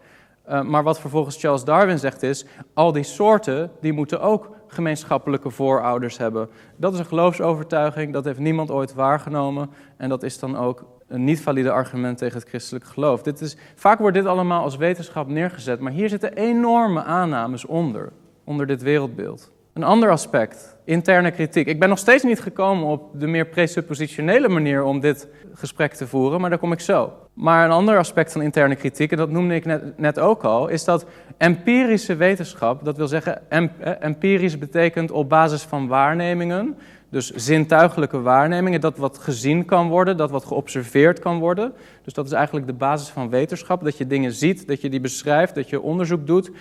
Uh, 0.49 0.61
maar 0.61 0.83
wat 0.83 0.99
vervolgens 0.99 1.39
Charles 1.39 1.63
Darwin 1.63 1.99
zegt 1.99 2.23
is, 2.23 2.45
al 2.73 2.91
die 2.91 3.03
soorten 3.03 3.71
die 3.81 3.93
moeten 3.93 4.21
ook 4.21 4.49
gemeenschappelijke 4.67 5.49
voorouders 5.49 6.17
hebben. 6.17 6.49
Dat 6.75 6.93
is 6.93 6.99
een 6.99 7.05
geloofsovertuiging, 7.05 8.13
dat 8.13 8.25
heeft 8.25 8.39
niemand 8.39 8.71
ooit 8.71 8.93
waargenomen 8.93 9.69
en 9.97 10.09
dat 10.09 10.23
is 10.23 10.39
dan 10.39 10.57
ook 10.57 10.85
een 11.07 11.23
niet 11.23 11.41
valide 11.41 11.71
argument 11.71 12.17
tegen 12.17 12.39
het 12.39 12.47
christelijk 12.47 12.85
geloof. 12.85 13.21
Dit 13.21 13.41
is, 13.41 13.57
vaak 13.75 13.99
wordt 13.99 14.15
dit 14.15 14.25
allemaal 14.25 14.63
als 14.63 14.77
wetenschap 14.77 15.27
neergezet, 15.27 15.79
maar 15.79 15.91
hier 15.91 16.09
zitten 16.09 16.33
enorme 16.33 17.03
aannames 17.03 17.65
onder, 17.65 18.11
onder 18.43 18.67
dit 18.67 18.81
wereldbeeld. 18.81 19.51
Een 19.73 19.83
ander 19.83 20.09
aspect, 20.09 20.77
interne 20.83 21.31
kritiek. 21.31 21.67
Ik 21.67 21.79
ben 21.79 21.89
nog 21.89 21.97
steeds 21.97 22.23
niet 22.23 22.39
gekomen 22.39 22.87
op 22.87 23.19
de 23.19 23.27
meer 23.27 23.45
presuppositionele 23.45 24.49
manier 24.49 24.83
om 24.83 24.99
dit 24.99 25.27
gesprek 25.53 25.93
te 25.93 26.07
voeren, 26.07 26.41
maar 26.41 26.49
daar 26.49 26.59
kom 26.59 26.71
ik 26.71 26.79
zo. 26.79 27.13
Maar 27.33 27.65
een 27.65 27.71
ander 27.71 27.97
aspect 27.97 28.31
van 28.31 28.41
interne 28.41 28.75
kritiek, 28.75 29.11
en 29.11 29.17
dat 29.17 29.29
noemde 29.29 29.55
ik 29.55 29.65
net, 29.65 29.97
net 29.97 30.19
ook 30.19 30.43
al, 30.43 30.67
is 30.67 30.83
dat 30.83 31.05
empirische 31.37 32.15
wetenschap, 32.15 32.85
dat 32.85 32.97
wil 32.97 33.07
zeggen, 33.07 33.49
eh, 33.49 33.67
empirisch 33.99 34.57
betekent 34.57 35.11
op 35.11 35.29
basis 35.29 35.61
van 35.61 35.87
waarnemingen, 35.87 36.77
dus 37.09 37.29
zintuigelijke 37.29 38.21
waarnemingen, 38.21 38.81
dat 38.81 38.97
wat 38.97 39.17
gezien 39.17 39.65
kan 39.65 39.89
worden, 39.89 40.17
dat 40.17 40.31
wat 40.31 40.45
geobserveerd 40.45 41.19
kan 41.19 41.39
worden. 41.39 41.73
Dus 42.03 42.13
dat 42.13 42.25
is 42.25 42.31
eigenlijk 42.31 42.67
de 42.67 42.73
basis 42.73 43.09
van 43.09 43.29
wetenschap, 43.29 43.83
dat 43.83 43.97
je 43.97 44.07
dingen 44.07 44.31
ziet, 44.31 44.67
dat 44.67 44.81
je 44.81 44.89
die 44.89 44.99
beschrijft, 44.99 45.55
dat 45.55 45.69
je 45.69 45.81
onderzoek 45.81 46.27
doet, 46.27 46.51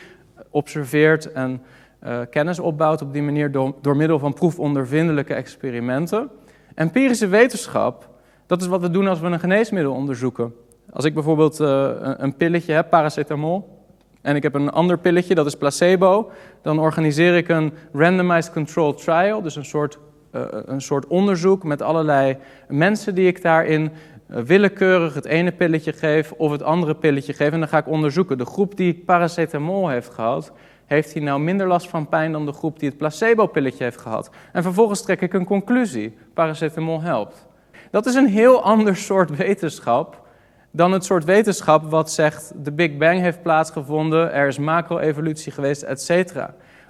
observeert 0.51 1.33
en 1.33 1.63
uh, 2.05 2.19
kennis 2.31 2.59
opbouwt 2.59 3.03
op 3.03 3.13
die 3.13 3.23
manier 3.23 3.53
door, 3.53 3.75
door 3.81 3.97
middel 3.97 4.19
van 4.19 4.33
proefondervindelijke 4.33 5.35
experimenten. 5.35 6.31
Empirische 6.75 7.27
wetenschap, 7.27 8.09
dat 8.47 8.61
is 8.61 8.67
wat 8.67 8.81
we 8.81 8.91
doen 8.91 9.09
als 9.09 9.21
we 9.21 9.27
een 9.27 9.41
geneesmiddel 9.41 9.93
onderzoeken. 9.93 10.55
Als 10.93 11.05
ik 11.05 11.15
bijvoorbeeld 11.15 11.61
uh, 11.61 11.91
een 12.01 12.37
pilletje 12.37 12.73
heb, 12.73 12.91
paracetamol, 12.91 13.79
en 14.23 14.37
ik 14.37 14.43
heb 14.43 14.55
een 14.55 14.71
ander 14.71 14.99
pilletje, 14.99 15.35
dat 15.35 15.47
is 15.47 15.57
placebo, 15.57 16.31
dan 16.63 16.79
organiseer 16.79 17.37
ik 17.37 17.49
een 17.49 17.73
randomized 17.93 18.53
controlled 18.53 18.99
trial, 18.99 19.43
dus 19.43 19.57
een 19.57 19.65
soort, 19.65 19.99
uh, 20.33 20.43
een 20.51 20.81
soort 20.81 21.07
onderzoek 21.07 21.65
met 21.65 21.83
allerlei 21.83 22.37
mensen 22.69 23.15
die 23.15 23.27
ik 23.27 23.43
daarin 23.43 23.91
willekeurig 24.27 25.15
het 25.15 25.25
ene 25.25 25.53
pilletje 25.53 25.93
geef 25.93 26.33
of 26.33 26.51
het 26.51 26.63
andere 26.63 26.95
pilletje 26.95 27.33
geef. 27.33 27.53
En 27.53 27.59
dan 27.59 27.69
ga 27.69 27.79
ik 27.79 27.89
onderzoeken. 27.89 28.39
De 28.39 28.45
groep 28.45 28.77
die 28.77 28.95
paracetamol 28.95 29.89
heeft 29.89 30.11
gehad, 30.11 30.53
heeft 30.91 31.13
hij 31.13 31.23
nou 31.23 31.41
minder 31.41 31.67
last 31.67 31.89
van 31.89 32.09
pijn 32.09 32.33
dan 32.33 32.47
de 32.47 32.53
groep 32.53 32.79
die 32.79 32.89
het 32.89 32.99
placebo-pilletje 32.99 33.85
heeft 33.85 34.01
gehad? 34.01 34.31
En 34.53 34.63
vervolgens 34.63 35.03
trek 35.03 35.21
ik 35.21 35.33
een 35.33 35.45
conclusie. 35.45 36.17
Paracetamol 36.35 37.03
helpt. 37.03 37.47
Dat 37.91 38.07
is 38.07 38.15
een 38.15 38.29
heel 38.29 38.63
ander 38.73 38.97
soort 38.97 39.37
wetenschap 39.37 40.29
dan 40.71 40.93
het 40.93 41.05
soort 41.05 41.25
wetenschap 41.25 41.91
wat 41.91 42.11
zegt 42.11 42.53
de 42.65 42.73
Big 42.73 42.97
Bang 42.97 43.21
heeft 43.21 43.43
plaatsgevonden, 43.43 44.33
er 44.33 44.47
is 44.47 44.59
macro-evolutie 44.59 45.53
geweest, 45.53 45.83
etc. 45.83 46.33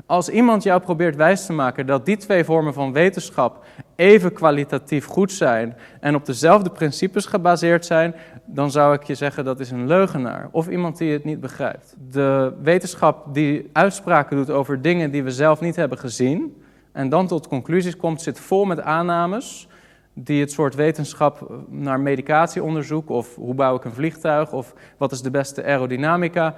Als 0.07 0.29
iemand 0.29 0.63
jou 0.63 0.81
probeert 0.81 1.17
wijs 1.17 1.47
te 1.47 1.53
maken 1.53 1.87
dat 1.87 2.07
die 2.07 2.17
twee 2.17 2.45
vormen 2.45 2.75
van 2.75 2.93
wetenschap 2.93 3.65
even 3.97 4.33
kwalitatief 4.33 5.05
goed 5.05 5.33
zijn 5.33 5.77
en 6.01 6.15
op 6.15 6.27
dezelfde 6.27 6.71
principes 6.71 7.27
gebaseerd 7.27 7.87
zijn, 7.87 8.15
dan 8.55 8.71
zou 8.71 8.95
ik 8.95 9.03
je 9.03 9.15
zeggen 9.15 9.45
dat 9.45 9.61
is 9.61 9.71
een 9.71 9.87
leugenaar 9.87 10.49
of 10.51 10.69
iemand 10.69 10.99
die 10.99 11.13
het 11.13 11.25
niet 11.25 11.41
begrijpt. 11.41 11.97
De 12.11 12.53
wetenschap 12.63 13.35
die 13.35 13.71
uitspraken 13.73 14.37
doet 14.37 14.51
over 14.51 14.83
dingen 14.83 15.11
die 15.11 15.23
we 15.23 15.31
zelf 15.31 15.61
niet 15.61 15.77
hebben 15.77 15.99
gezien 15.99 16.63
en 16.93 17.09
dan 17.09 17.27
tot 17.27 17.49
conclusies 17.49 17.97
komt, 17.97 18.23
zit 18.23 18.41
vol 18.41 18.65
met 18.65 18.81
aannames 18.81 19.69
die 20.15 20.41
het 20.41 20.53
soort 20.53 20.75
wetenschap 20.75 21.63
naar 21.69 22.01
medicatieonderzoek 22.01 23.09
of 23.09 23.35
hoe 23.35 23.55
bouw 23.55 23.77
ik 23.77 23.85
een 23.85 23.93
vliegtuig 23.93 24.53
of 24.53 24.75
wat 24.97 25.13
is 25.13 25.23
de 25.23 25.31
beste 25.31 25.65
aerodynamica, 25.65 26.55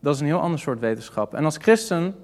dat 0.00 0.14
is 0.14 0.20
een 0.20 0.26
heel 0.26 0.40
ander 0.40 0.58
soort 0.58 0.80
wetenschap. 0.80 1.34
En 1.34 1.44
als 1.44 1.56
christen 1.56 2.14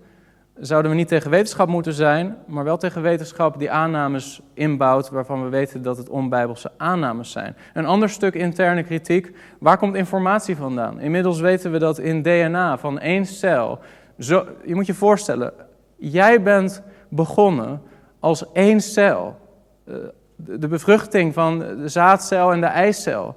zouden 0.60 0.90
we 0.90 0.96
niet 0.96 1.08
tegen 1.08 1.30
wetenschap 1.30 1.68
moeten 1.68 1.92
zijn, 1.92 2.36
maar 2.46 2.64
wel 2.64 2.76
tegen 2.76 3.02
wetenschap 3.02 3.58
die 3.58 3.70
aannames 3.70 4.40
inbouwt 4.54 5.10
waarvan 5.10 5.42
we 5.42 5.48
weten 5.48 5.82
dat 5.82 5.96
het 5.96 6.08
onbijbelse 6.08 6.70
aannames 6.76 7.30
zijn. 7.30 7.56
Een 7.74 7.86
ander 7.86 8.08
stuk 8.08 8.34
interne 8.34 8.82
kritiek, 8.82 9.36
waar 9.58 9.78
komt 9.78 9.94
informatie 9.94 10.56
vandaan? 10.56 11.00
Inmiddels 11.00 11.40
weten 11.40 11.72
we 11.72 11.78
dat 11.78 11.98
in 11.98 12.22
DNA 12.22 12.78
van 12.78 12.98
één 12.98 13.26
cel, 13.26 13.78
zo, 14.18 14.46
je 14.64 14.74
moet 14.74 14.86
je 14.86 14.94
voorstellen, 14.94 15.52
jij 15.96 16.42
bent 16.42 16.82
begonnen 17.08 17.82
als 18.20 18.52
één 18.52 18.80
cel. 18.80 19.36
Eh, 19.84 19.94
de 20.36 20.68
bevruchting 20.68 21.34
van 21.34 21.58
de 21.58 21.88
zaadcel 21.88 22.52
en 22.52 22.60
de 22.60 22.66
eicel 22.66 23.36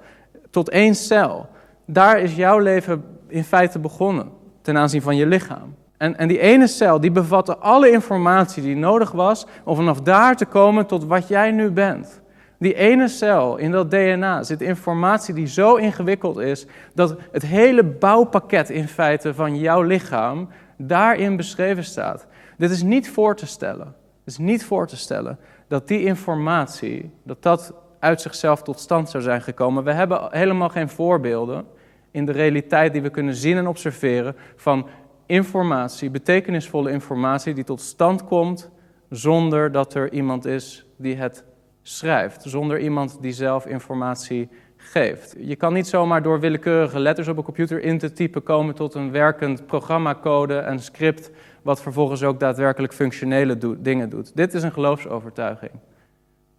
tot 0.49 0.69
één 0.69 0.95
cel. 0.95 1.47
Daar 1.86 2.19
is 2.19 2.36
jouw 2.36 2.60
leven 2.60 3.04
in 3.28 3.43
feite 3.43 3.80
begonnen 3.80 4.32
ten 4.62 4.78
aanzien 4.78 5.01
van 5.01 5.15
je 5.15 5.25
lichaam. 5.25 5.75
En, 5.97 6.17
en 6.17 6.27
die 6.27 6.39
ene 6.39 6.67
cel, 6.67 6.99
die 6.99 7.12
bevatte 7.12 7.58
alle 7.58 7.91
informatie 7.91 8.63
die 8.63 8.75
nodig 8.75 9.12
was 9.12 9.45
om 9.63 9.75
vanaf 9.75 10.01
daar 10.01 10.36
te 10.36 10.45
komen 10.45 10.86
tot 10.86 11.05
wat 11.05 11.27
jij 11.27 11.51
nu 11.51 11.71
bent. 11.71 12.21
Die 12.58 12.73
ene 12.73 13.08
cel 13.08 13.58
in 13.58 13.71
dat 13.71 13.91
DNA 13.91 14.43
zit 14.43 14.62
informatie 14.62 15.34
die 15.34 15.47
zo 15.47 15.75
ingewikkeld 15.75 16.38
is 16.38 16.65
dat 16.93 17.15
het 17.31 17.45
hele 17.45 17.84
bouwpakket 17.84 18.69
in 18.69 18.88
feite 18.88 19.34
van 19.34 19.58
jouw 19.58 19.81
lichaam 19.81 20.49
daarin 20.77 21.36
beschreven 21.36 21.84
staat. 21.84 22.27
Dit 22.58 22.71
is 22.71 22.84
niet 22.84 23.10
voor 23.10 23.36
te 23.36 23.45
stellen. 23.45 23.86
Het 24.23 24.34
is 24.34 24.38
niet 24.38 24.65
voor 24.65 24.88
te 24.88 24.97
stellen 24.97 25.38
dat 25.67 25.88
die 25.88 26.03
informatie, 26.03 27.12
dat 27.23 27.43
dat 27.43 27.73
uit 27.99 28.21
zichzelf 28.21 28.62
tot 28.62 28.79
stand 28.79 29.10
zou 29.10 29.23
zijn 29.23 29.41
gekomen. 29.41 29.84
We 29.84 29.91
hebben 29.91 30.27
helemaal 30.29 30.69
geen 30.69 30.89
voorbeelden 30.89 31.65
in 32.12 32.25
de 32.25 32.31
realiteit 32.31 32.93
die 32.93 33.01
we 33.01 33.10
kunnen 33.10 33.36
zien 33.36 33.58
en 33.58 33.67
observeren 33.67 34.36
van 34.55 34.88
informatie, 35.25 36.09
betekenisvolle 36.09 36.91
informatie 36.91 37.53
die 37.53 37.63
tot 37.63 37.81
stand 37.81 38.23
komt 38.23 38.69
zonder 39.09 39.71
dat 39.71 39.93
er 39.93 40.11
iemand 40.11 40.45
is 40.45 40.85
die 40.97 41.15
het 41.15 41.43
schrijft, 41.81 42.43
zonder 42.43 42.79
iemand 42.79 43.17
die 43.21 43.31
zelf 43.31 43.65
informatie 43.65 44.49
geeft. 44.77 45.35
Je 45.39 45.55
kan 45.55 45.73
niet 45.73 45.88
zomaar 45.88 46.21
door 46.23 46.39
willekeurige 46.39 46.99
letters 46.99 47.27
op 47.27 47.38
een 47.38 47.43
computer 47.43 47.83
in 47.83 47.97
te 47.97 48.11
typen 48.11 48.43
komen 48.43 48.75
tot 48.75 48.93
een 48.93 49.11
werkend 49.11 49.65
programmacode 49.65 50.57
en 50.57 50.79
script 50.79 51.31
wat 51.61 51.81
vervolgens 51.81 52.23
ook 52.23 52.39
daadwerkelijk 52.39 52.93
functionele 52.93 53.57
dingen 53.81 54.09
doet. 54.09 54.35
Dit 54.35 54.53
is 54.53 54.63
een 54.63 54.71
geloofsovertuiging. 54.71 55.71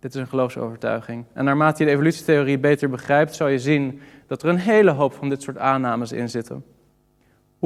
Dit 0.00 0.14
is 0.14 0.20
een 0.20 0.26
geloofsovertuiging. 0.26 1.24
En 1.33 1.44
naarmate 1.44 1.79
je 1.79 1.85
de 1.88 1.94
evolutietheorie 1.94 2.59
beter 2.59 2.90
begrijpt, 2.90 3.35
zal 3.35 3.48
je 3.48 3.59
zien 3.59 4.00
dat 4.26 4.42
er 4.42 4.48
een 4.48 4.59
hele 4.59 4.90
hoop 4.90 5.12
van 5.12 5.29
dit 5.29 5.42
soort 5.42 5.59
aannames 5.59 6.12
in 6.12 6.29
zitten. 6.29 6.64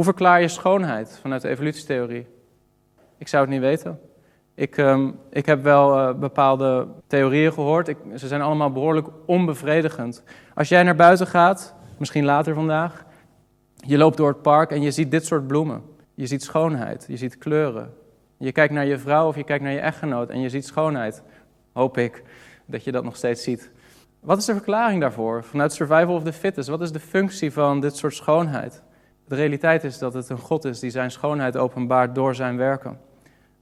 Hoe 0.01 0.09
verklaar 0.09 0.41
je 0.41 0.49
schoonheid 0.49 1.19
vanuit 1.21 1.43
de 1.43 1.49
evolutietheorie? 1.49 2.27
Ik 3.19 3.29
zou 3.29 3.43
het 3.43 3.53
niet 3.53 3.61
weten. 3.61 4.01
Ik, 4.55 4.77
um, 4.77 5.19
ik 5.31 5.47
heb 5.47 5.63
wel 5.63 5.99
uh, 5.99 6.15
bepaalde 6.15 6.89
theorieën 7.07 7.53
gehoord. 7.53 7.89
Ik, 7.89 7.97
ze 8.17 8.27
zijn 8.27 8.41
allemaal 8.41 8.73
behoorlijk 8.73 9.09
onbevredigend. 9.27 10.23
Als 10.55 10.69
jij 10.69 10.83
naar 10.83 10.97
buiten 10.97 11.27
gaat, 11.27 11.75
misschien 11.99 12.25
later 12.25 12.55
vandaag, 12.55 13.05
je 13.75 13.99
loopt 13.99 14.17
door 14.17 14.29
het 14.29 14.43
park 14.43 14.71
en 14.71 14.83
je 14.83 14.91
ziet 14.91 15.11
dit 15.11 15.27
soort 15.27 15.47
bloemen. 15.47 15.83
Je 16.15 16.27
ziet 16.27 16.43
schoonheid, 16.43 17.05
je 17.09 17.17
ziet 17.17 17.39
kleuren. 17.39 17.95
Je 18.37 18.53
kijkt 18.53 18.73
naar 18.73 18.87
je 18.87 18.99
vrouw 18.99 19.29
of 19.29 19.37
je 19.37 19.45
kijkt 19.45 19.65
naar 19.65 19.73
je 19.73 19.81
echtgenoot 19.81 20.31
en 20.31 20.41
je 20.41 20.49
ziet 20.49 20.67
schoonheid. 20.67 21.23
Hoop 21.73 21.99
ik 21.99 22.23
dat 22.67 22.85
je 22.85 22.93
dat 22.93 23.05
nog 23.05 23.17
steeds 23.17 23.43
ziet. 23.43 23.71
Wat 24.21 24.39
is 24.39 24.45
de 24.45 24.55
verklaring 24.55 25.01
daarvoor? 25.01 25.45
Vanuit 25.45 25.73
survival 25.73 26.15
of 26.15 26.23
the 26.23 26.33
fittest, 26.33 26.69
wat 26.69 26.81
is 26.81 26.93
de 26.93 27.01
functie 27.01 27.53
van 27.53 27.81
dit 27.81 27.97
soort 27.97 28.15
schoonheid? 28.15 28.83
De 29.31 29.37
realiteit 29.37 29.85
is 29.85 29.99
dat 29.99 30.15
het 30.15 30.29
een 30.29 30.39
God 30.39 30.65
is 30.65 30.81
die 30.81 30.91
zijn 30.91 31.11
schoonheid 31.11 31.57
openbaart 31.57 32.15
door 32.15 32.35
zijn 32.35 32.57
werken. 32.57 32.99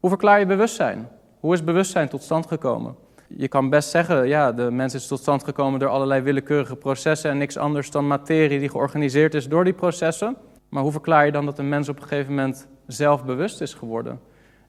Hoe 0.01 0.11
verklaar 0.11 0.39
je 0.39 0.47
bewustzijn? 0.47 1.09
Hoe 1.41 1.55
is 1.55 1.65
bewustzijn 1.65 2.09
tot 2.09 2.23
stand 2.23 2.47
gekomen? 2.47 2.95
Je 3.27 3.49
kan 3.49 3.71
best 3.71 3.91
zeggen, 3.91 4.29
ja, 4.29 4.53
de 4.53 4.71
mens 4.71 4.95
is 4.95 5.07
tot 5.07 5.21
stand 5.21 5.45
gekomen 5.45 5.81
door 5.81 5.89
allerlei 5.89 6.21
willekeurige 6.21 6.77
processen 6.77 7.31
en 7.31 7.39
niks 7.39 7.57
anders 7.57 7.91
dan 7.91 8.07
materie 8.07 8.59
die 8.59 8.69
georganiseerd 8.69 9.35
is 9.35 9.49
door 9.49 9.65
die 9.65 9.73
processen. 9.73 10.37
Maar 10.69 10.83
hoe 10.83 10.93
verklaar 10.93 11.27
je 11.27 11.33
dan 11.33 11.45
dat 11.45 11.59
een 11.59 11.69
mens 11.69 11.89
op 11.89 11.97
een 11.97 12.09
gegeven 12.09 12.35
moment 12.35 12.69
zelfbewust 12.87 13.61
is 13.61 13.75
geworden? 13.75 14.21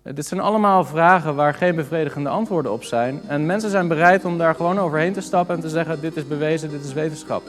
Eh, 0.02 0.16
dit 0.16 0.26
zijn 0.26 0.40
allemaal 0.40 0.84
vragen 0.84 1.36
waar 1.36 1.54
geen 1.54 1.76
bevredigende 1.76 2.30
antwoorden 2.30 2.72
op 2.72 2.84
zijn. 2.84 3.22
En 3.28 3.46
mensen 3.46 3.70
zijn 3.70 3.88
bereid 3.88 4.26
om 4.26 4.38
daar 4.38 4.56
gewoon 4.56 4.80
overheen 4.80 5.14
te 5.14 5.22
stappen 5.22 5.56
en 5.56 5.62
te 5.62 5.70
zeggen: 5.70 6.02
dit 6.02 6.16
is 6.16 6.28
bewezen, 6.28 6.70
dit 6.70 6.84
is 6.84 6.94
wetenschap. 6.94 7.44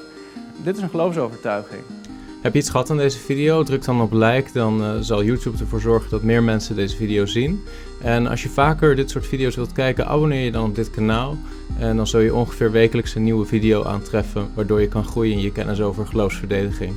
Dit 0.63 0.77
is 0.77 0.83
een 0.83 0.91
geloofsovertuiging. 0.91 2.00
Heb 2.41 2.53
je 2.53 2.59
iets 2.59 2.71
gehad 2.71 2.91
aan 2.91 2.97
deze 2.97 3.19
video? 3.19 3.63
Druk 3.63 3.85
dan 3.85 4.01
op 4.01 4.13
like, 4.13 4.51
dan 4.53 4.83
uh, 4.83 4.97
zal 5.01 5.25
YouTube 5.25 5.59
ervoor 5.59 5.81
zorgen 5.81 6.11
dat 6.11 6.23
meer 6.23 6.43
mensen 6.43 6.77
deze 6.77 6.97
video 6.97 7.27
zien. 7.27 7.65
En 8.03 8.27
als 8.27 8.43
je 8.43 8.49
vaker 8.49 8.97
dit 8.97 9.11
soort 9.11 9.27
video's 9.27 9.57
wilt 9.57 9.73
kijken, 9.73 10.07
abonneer 10.07 10.45
je 10.45 10.53
dan 10.53 10.65
op 10.65 10.75
dit 10.75 10.91
kanaal. 10.91 11.37
En 11.79 11.97
dan 11.97 12.07
zul 12.07 12.21
je 12.21 12.35
ongeveer 12.35 12.71
wekelijks 12.71 13.15
een 13.15 13.25
nieuwe 13.25 13.47
video 13.47 13.85
aantreffen, 13.85 14.49
waardoor 14.55 14.81
je 14.81 14.89
kan 14.89 15.05
groeien 15.05 15.33
in 15.33 15.41
je 15.41 15.53
kennis 15.53 15.81
over 15.81 16.07
geloofsverdediging. 16.07 16.95